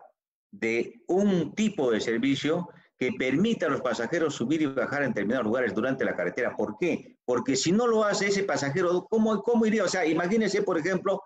de 0.53 1.03
un 1.09 1.55
tipo 1.55 1.91
de 1.91 2.01
servicio 2.01 2.69
que 2.99 3.11
permita 3.19 3.67
a 3.67 3.71
los 3.71 3.81
pasajeros 3.81 4.35
subir 4.35 4.63
y 4.63 4.67
bajar 4.67 5.03
en 5.03 5.09
determinados 5.09 5.47
lugares 5.47 5.75
durante 5.75 6.05
la 6.05 6.15
carretera. 6.15 6.55
¿Por 6.55 6.77
qué? 6.79 7.17
Porque 7.25 7.57
si 7.57 7.73
no 7.73 7.89
lo 7.89 8.05
hace 8.05 8.29
ese 8.29 8.45
pasajero, 8.45 9.09
¿cómo, 9.11 9.43
cómo 9.43 9.67
iría? 9.67 9.83
O 9.85 9.89
sea, 9.89 10.07
imagínese, 10.07 10.63
por 10.63 10.79
ejemplo, 10.79 11.21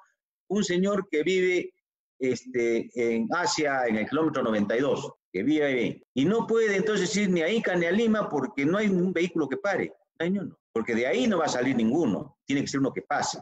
un 0.48 0.64
señor 0.64 1.06
que 1.10 1.22
vive 1.22 1.74
este, 2.18 2.88
en 2.94 3.28
Asia, 3.30 3.86
en 3.86 3.96
el 3.96 4.08
kilómetro 4.08 4.42
92, 4.42 5.12
que 5.30 5.42
vive 5.42 5.64
ahí, 5.66 6.02
y 6.14 6.24
no 6.24 6.46
puede 6.46 6.76
entonces 6.76 7.14
ir 7.14 7.28
ni 7.28 7.42
a 7.42 7.48
Ica 7.50 7.74
ni 7.76 7.84
a 7.84 7.90
Lima 7.90 8.28
porque 8.28 8.64
no 8.64 8.78
hay 8.78 8.88
un 8.88 9.12
vehículo 9.12 9.48
que 9.48 9.58
pare, 9.58 9.92
no 10.18 10.24
hay 10.24 10.38
uno, 10.38 10.58
porque 10.72 10.94
de 10.94 11.06
ahí 11.06 11.26
no 11.26 11.38
va 11.38 11.44
a 11.44 11.48
salir 11.48 11.76
ninguno, 11.76 12.38
tiene 12.46 12.62
que 12.62 12.68
ser 12.68 12.80
uno 12.80 12.92
que 12.92 13.02
pase. 13.02 13.38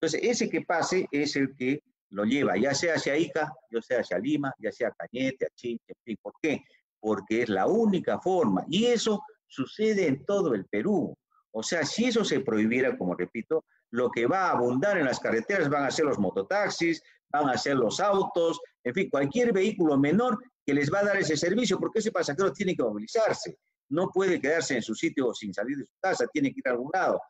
Entonces, 0.00 0.20
ese 0.24 0.50
que 0.50 0.62
pase 0.62 1.06
es 1.12 1.36
el 1.36 1.54
que 1.54 1.80
lo 2.10 2.24
lleva, 2.24 2.56
ya 2.56 2.74
sea 2.74 2.94
hacia 2.94 3.16
Ica, 3.16 3.52
ya 3.70 3.82
sea 3.82 4.00
hacia 4.00 4.18
Lima, 4.18 4.52
ya 4.58 4.70
sea 4.72 4.88
a 4.88 4.92
Cañete, 4.92 5.46
a 5.46 5.48
Chinche, 5.54 5.92
en 5.92 6.02
fin. 6.04 6.18
¿Por 6.22 6.34
qué? 6.40 6.62
Porque 7.00 7.42
es 7.42 7.48
la 7.48 7.66
única 7.66 8.20
forma. 8.20 8.64
Y 8.68 8.86
eso 8.86 9.22
sucede 9.46 10.06
en 10.06 10.24
todo 10.24 10.54
el 10.54 10.66
Perú. 10.66 11.16
O 11.52 11.62
sea, 11.62 11.84
si 11.84 12.06
eso 12.06 12.24
se 12.24 12.40
prohibiera, 12.40 12.96
como 12.96 13.14
repito, 13.14 13.64
lo 13.90 14.10
que 14.10 14.26
va 14.26 14.46
a 14.46 14.50
abundar 14.52 14.98
en 14.98 15.06
las 15.06 15.20
carreteras 15.20 15.68
van 15.68 15.84
a 15.84 15.90
ser 15.90 16.04
los 16.04 16.18
mototaxis, 16.18 17.02
van 17.30 17.48
a 17.48 17.58
ser 17.58 17.76
los 17.76 18.00
autos, 18.00 18.60
en 18.84 18.94
fin, 18.94 19.10
cualquier 19.10 19.52
vehículo 19.52 19.96
menor 19.98 20.38
que 20.64 20.74
les 20.74 20.92
va 20.92 21.00
a 21.00 21.04
dar 21.04 21.16
ese 21.16 21.36
servicio, 21.36 21.78
porque 21.78 22.00
ese 22.00 22.12
pasajero 22.12 22.52
tiene 22.52 22.74
que 22.74 22.82
movilizarse. 22.82 23.58
No 23.88 24.10
puede 24.10 24.40
quedarse 24.40 24.74
en 24.74 24.82
su 24.82 24.94
sitio 24.94 25.32
sin 25.32 25.54
salir 25.54 25.76
de 25.76 25.86
su 25.86 25.94
casa, 26.00 26.26
tiene 26.26 26.52
que 26.52 26.60
ir 26.60 26.68
a 26.68 26.72
algún 26.72 26.90
lado, 26.92 27.20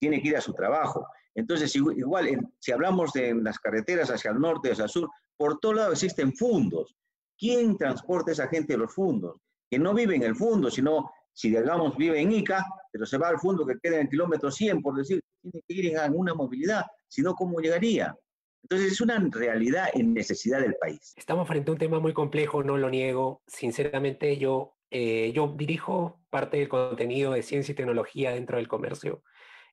tiene 0.00 0.20
que 0.20 0.28
ir 0.28 0.36
a 0.36 0.40
su 0.40 0.54
trabajo. 0.54 1.06
Entonces, 1.34 1.74
igual, 1.76 2.28
si 2.58 2.72
hablamos 2.72 3.12
de 3.12 3.34
las 3.34 3.58
carreteras 3.58 4.10
hacia 4.10 4.32
el 4.32 4.40
norte, 4.40 4.72
hacia 4.72 4.84
el 4.84 4.90
sur, 4.90 5.08
por 5.36 5.60
todo 5.60 5.74
lado 5.74 5.92
existen 5.92 6.34
fundos. 6.34 6.96
¿Quién 7.38 7.76
transporta 7.76 8.30
a 8.30 8.34
esa 8.34 8.48
gente 8.48 8.72
de 8.72 8.78
los 8.78 8.92
fundos? 8.92 9.36
Que 9.70 9.78
no 9.78 9.94
vive 9.94 10.16
en 10.16 10.24
el 10.24 10.34
fundo, 10.34 10.70
sino, 10.70 11.10
si 11.32 11.50
digamos, 11.50 11.96
vive 11.96 12.20
en 12.20 12.32
Ica, 12.32 12.66
pero 12.90 13.06
se 13.06 13.18
va 13.18 13.28
al 13.28 13.38
fondo 13.38 13.64
que 13.64 13.78
queda 13.80 13.96
en 13.96 14.02
el 14.02 14.08
kilómetro 14.08 14.50
100, 14.50 14.82
por 14.82 14.96
decir, 14.96 15.22
tiene 15.40 15.62
que 15.66 15.74
ir 15.74 15.86
en 15.86 15.98
alguna 15.98 16.34
movilidad, 16.34 16.84
si 17.08 17.22
no, 17.22 17.34
¿cómo 17.34 17.60
llegaría? 17.60 18.14
Entonces 18.62 18.92
es 18.92 19.00
una 19.00 19.18
realidad 19.32 19.88
en 19.94 20.12
necesidad 20.12 20.60
del 20.60 20.74
país. 20.74 21.14
Estamos 21.16 21.48
frente 21.48 21.70
a 21.70 21.72
un 21.72 21.78
tema 21.78 21.98
muy 21.98 22.12
complejo, 22.12 22.62
no 22.62 22.76
lo 22.76 22.90
niego. 22.90 23.42
Sinceramente, 23.46 24.36
yo, 24.36 24.76
eh, 24.90 25.32
yo 25.34 25.54
dirijo 25.56 26.20
parte 26.28 26.58
del 26.58 26.68
contenido 26.68 27.32
de 27.32 27.42
ciencia 27.42 27.72
y 27.72 27.76
tecnología 27.76 28.32
dentro 28.32 28.58
del 28.58 28.68
comercio 28.68 29.22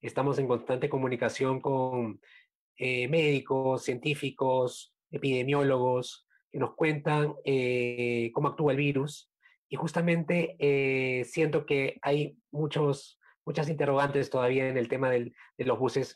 Estamos 0.01 0.37
en 0.37 0.47
constante 0.47 0.89
comunicación 0.89 1.59
con 1.59 2.19
eh, 2.77 3.07
médicos, 3.07 3.83
científicos, 3.83 4.93
epidemiólogos, 5.09 6.27
que 6.51 6.59
nos 6.59 6.75
cuentan 6.75 7.33
eh, 7.43 8.29
cómo 8.33 8.49
actúa 8.49 8.73
el 8.73 8.77
virus. 8.77 9.31
Y 9.69 9.75
justamente 9.75 10.55
eh, 10.59 11.25
siento 11.25 11.65
que 11.65 11.97
hay 12.01 12.37
muchos, 12.51 13.19
muchas 13.45 13.69
interrogantes 13.69 14.29
todavía 14.29 14.67
en 14.69 14.77
el 14.77 14.87
tema 14.87 15.09
de 15.09 15.33
los 15.57 15.79
buses, 15.79 16.15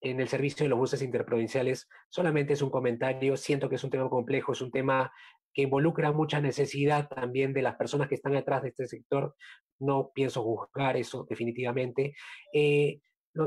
en 0.00 0.20
el 0.20 0.28
servicio 0.28 0.64
de 0.64 0.68
los 0.68 0.78
buses 0.78 1.00
interprovinciales. 1.00 1.88
Solamente 2.10 2.52
es 2.52 2.62
un 2.62 2.70
comentario, 2.70 3.36
siento 3.36 3.68
que 3.68 3.76
es 3.76 3.84
un 3.84 3.90
tema 3.90 4.08
complejo, 4.10 4.52
es 4.52 4.60
un 4.60 4.70
tema 4.70 5.10
que 5.54 5.62
involucra 5.62 6.12
mucha 6.12 6.40
necesidad 6.40 7.08
también 7.08 7.52
de 7.52 7.62
las 7.62 7.76
personas 7.76 8.08
que 8.08 8.16
están 8.16 8.32
detrás 8.32 8.62
de 8.62 8.68
este 8.68 8.86
sector. 8.86 9.34
No 9.78 10.10
pienso 10.14 10.42
juzgar 10.42 10.96
eso 10.96 11.26
definitivamente 11.28 12.14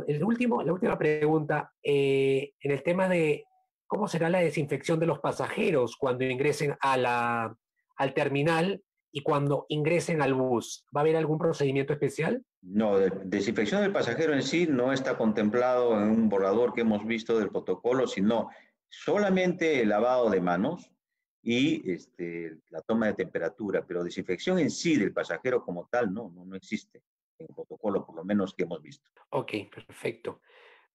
el 0.08 0.24
último, 0.24 0.64
la 0.64 0.74
última 0.74 0.98
pregunta, 0.98 1.72
eh, 1.82 2.52
en 2.60 2.72
el 2.72 2.84
tema 2.84 3.08
de 3.08 3.46
cómo 3.86 4.08
será 4.08 4.30
la 4.30 4.40
desinfección 4.40 5.00
de 5.00 5.06
los 5.06 5.20
pasajeros 5.20 5.96
cuando 5.98 6.26
ingresen 6.26 6.76
a 6.82 6.98
la, 6.98 7.56
al 7.96 8.14
terminal 8.14 8.84
y 9.12 9.24
cuando 9.24 9.66
ingresen 9.70 10.22
al 10.22 10.34
bus. 10.34 10.86
¿Va 10.96 11.02
a 11.02 11.04
haber 11.04 11.16
algún 11.16 11.38
procedimiento 11.38 11.94
especial? 11.94 12.44
No, 12.62 12.98
desinfección 12.98 13.82
del 13.82 13.94
pasajero 13.94 14.34
en 14.34 14.44
sí 14.44 14.68
no 14.70 14.92
está 14.92 15.18
contemplado 15.18 15.94
en 15.94 16.10
un 16.10 16.30
borrador 16.30 16.74
que 16.74 16.82
hemos 16.82 17.06
visto 17.06 17.40
del 17.40 17.50
protocolo, 17.50 18.08
sino 18.08 18.50
solamente 18.90 19.82
el 19.82 19.90
lavado 19.90 20.30
de 20.30 20.42
manos 20.42 20.92
y 21.42 21.90
este, 21.90 22.58
la 22.70 22.82
toma 22.82 23.08
de 23.08 23.14
temperatura, 23.14 23.86
pero 23.88 24.04
desinfección 24.04 24.60
en 24.60 24.70
sí 24.70 24.98
del 24.98 25.14
pasajero 25.14 25.64
como 25.64 25.88
tal 25.90 26.14
no, 26.14 26.30
no, 26.30 26.44
no 26.44 26.56
existe 26.58 27.02
en 27.40 27.48
protocolo, 27.48 28.06
por 28.06 28.16
lo 28.16 28.24
menos 28.24 28.54
que 28.54 28.64
hemos 28.64 28.82
visto. 28.82 29.10
Ok, 29.30 29.52
perfecto. 29.74 30.42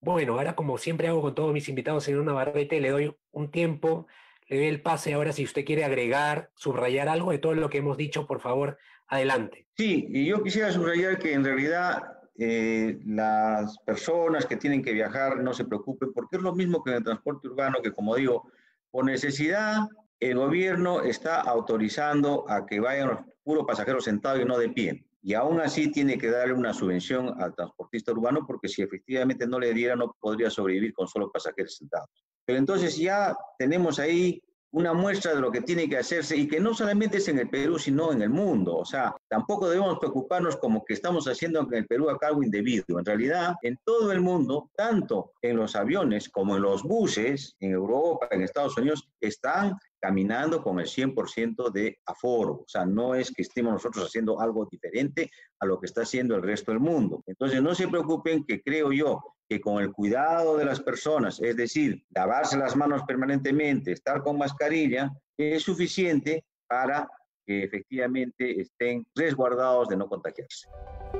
Bueno, 0.00 0.34
ahora 0.34 0.56
como 0.56 0.78
siempre 0.78 1.08
hago 1.08 1.22
con 1.22 1.34
todos 1.34 1.52
mis 1.52 1.68
invitados 1.68 2.08
en 2.08 2.18
una 2.18 2.32
barrete, 2.32 2.80
le 2.80 2.90
doy 2.90 3.16
un 3.30 3.50
tiempo, 3.50 4.06
le 4.48 4.56
doy 4.56 4.66
el 4.66 4.82
pase 4.82 5.14
ahora 5.14 5.32
si 5.32 5.44
usted 5.44 5.64
quiere 5.64 5.84
agregar, 5.84 6.50
subrayar 6.54 7.08
algo 7.08 7.30
de 7.30 7.38
todo 7.38 7.54
lo 7.54 7.70
que 7.70 7.78
hemos 7.78 7.96
dicho, 7.96 8.26
por 8.26 8.40
favor, 8.40 8.78
adelante. 9.06 9.66
Sí, 9.76 10.06
y 10.10 10.26
yo 10.26 10.42
quisiera 10.42 10.72
subrayar 10.72 11.18
que 11.18 11.32
en 11.32 11.44
realidad 11.44 12.02
eh, 12.36 12.98
las 13.06 13.78
personas 13.80 14.46
que 14.46 14.56
tienen 14.56 14.82
que 14.82 14.92
viajar 14.92 15.38
no 15.38 15.54
se 15.54 15.64
preocupen, 15.64 16.12
porque 16.12 16.36
es 16.36 16.42
lo 16.42 16.54
mismo 16.54 16.82
que 16.82 16.90
en 16.90 16.96
el 16.96 17.04
transporte 17.04 17.48
urbano, 17.48 17.78
que 17.82 17.92
como 17.92 18.16
digo, 18.16 18.50
por 18.90 19.04
necesidad, 19.04 19.86
el 20.18 20.36
gobierno 20.36 21.02
está 21.02 21.40
autorizando 21.40 22.44
a 22.48 22.66
que 22.66 22.80
vayan 22.80 23.08
los 23.08 23.18
puros 23.44 23.64
pasajeros 23.66 24.04
sentados 24.04 24.40
y 24.40 24.44
no 24.44 24.58
de 24.58 24.68
pie 24.68 25.04
y 25.22 25.34
aún 25.34 25.60
así 25.60 25.90
tiene 25.92 26.18
que 26.18 26.30
darle 26.30 26.54
una 26.54 26.74
subvención 26.74 27.40
al 27.40 27.54
transportista 27.54 28.12
urbano 28.12 28.44
porque 28.46 28.68
si 28.68 28.82
efectivamente 28.82 29.46
no 29.46 29.60
le 29.60 29.72
diera 29.72 29.94
no 29.94 30.16
podría 30.20 30.50
sobrevivir 30.50 30.92
con 30.92 31.06
solo 31.06 31.30
pasajeros 31.30 31.76
sentados. 31.76 32.08
Pero 32.44 32.58
entonces 32.58 32.96
ya 32.96 33.36
tenemos 33.56 34.00
ahí 34.00 34.42
una 34.72 34.94
muestra 34.94 35.34
de 35.34 35.40
lo 35.40 35.52
que 35.52 35.60
tiene 35.60 35.88
que 35.88 35.98
hacerse 35.98 36.34
y 36.34 36.48
que 36.48 36.58
no 36.58 36.72
solamente 36.72 37.18
es 37.18 37.28
en 37.28 37.38
el 37.38 37.48
Perú, 37.48 37.78
sino 37.78 38.10
en 38.10 38.22
el 38.22 38.30
mundo. 38.30 38.76
O 38.76 38.84
sea, 38.84 39.14
tampoco 39.28 39.68
debemos 39.68 39.98
preocuparnos 39.98 40.56
como 40.56 40.82
que 40.84 40.94
estamos 40.94 41.26
haciendo 41.28 41.60
en 41.60 41.74
el 41.74 41.86
Perú 41.86 42.08
acá 42.08 42.28
algo 42.28 42.42
indebido. 42.42 42.98
En 42.98 43.04
realidad, 43.04 43.54
en 43.62 43.78
todo 43.84 44.10
el 44.12 44.22
mundo, 44.22 44.70
tanto 44.74 45.32
en 45.42 45.58
los 45.58 45.76
aviones 45.76 46.30
como 46.30 46.56
en 46.56 46.62
los 46.62 46.82
buses, 46.82 47.54
en 47.60 47.72
Europa, 47.72 48.28
en 48.30 48.42
Estados 48.42 48.76
Unidos, 48.78 49.06
están 49.20 49.76
caminando 50.02 50.62
con 50.62 50.80
el 50.80 50.86
100% 50.86 51.70
de 51.70 52.00
aforo. 52.06 52.54
O 52.54 52.64
sea, 52.66 52.84
no 52.84 53.14
es 53.14 53.30
que 53.30 53.42
estemos 53.42 53.72
nosotros 53.72 54.06
haciendo 54.06 54.40
algo 54.40 54.66
diferente 54.68 55.30
a 55.60 55.66
lo 55.66 55.78
que 55.78 55.86
está 55.86 56.02
haciendo 56.02 56.34
el 56.34 56.42
resto 56.42 56.72
del 56.72 56.80
mundo. 56.80 57.22
Entonces, 57.26 57.62
no 57.62 57.72
se 57.74 57.86
preocupen 57.86 58.44
que 58.44 58.60
creo 58.60 58.92
yo 58.92 59.22
que 59.48 59.60
con 59.60 59.80
el 59.80 59.92
cuidado 59.92 60.56
de 60.56 60.64
las 60.64 60.80
personas, 60.80 61.40
es 61.40 61.56
decir, 61.56 62.04
lavarse 62.10 62.58
las 62.58 62.74
manos 62.74 63.02
permanentemente, 63.06 63.92
estar 63.92 64.22
con 64.22 64.38
mascarilla, 64.38 65.12
es 65.38 65.62
suficiente 65.62 66.44
para 66.66 67.08
que 67.46 67.62
efectivamente 67.62 68.60
estén 68.60 69.06
resguardados 69.14 69.88
de 69.88 69.96
no 69.96 70.08
contagiarse. 70.08 70.68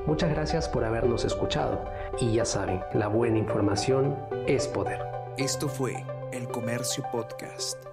Muchas 0.05 0.29
gracias 0.29 0.67
por 0.67 0.83
habernos 0.83 1.23
escuchado 1.23 1.85
y 2.19 2.33
ya 2.33 2.43
saben, 2.43 2.81
la 2.93 3.07
buena 3.07 3.37
información 3.37 4.17
es 4.45 4.67
poder. 4.67 4.99
Esto 5.37 5.69
fue 5.69 6.05
El 6.33 6.47
Comercio 6.49 7.03
Podcast. 7.11 7.92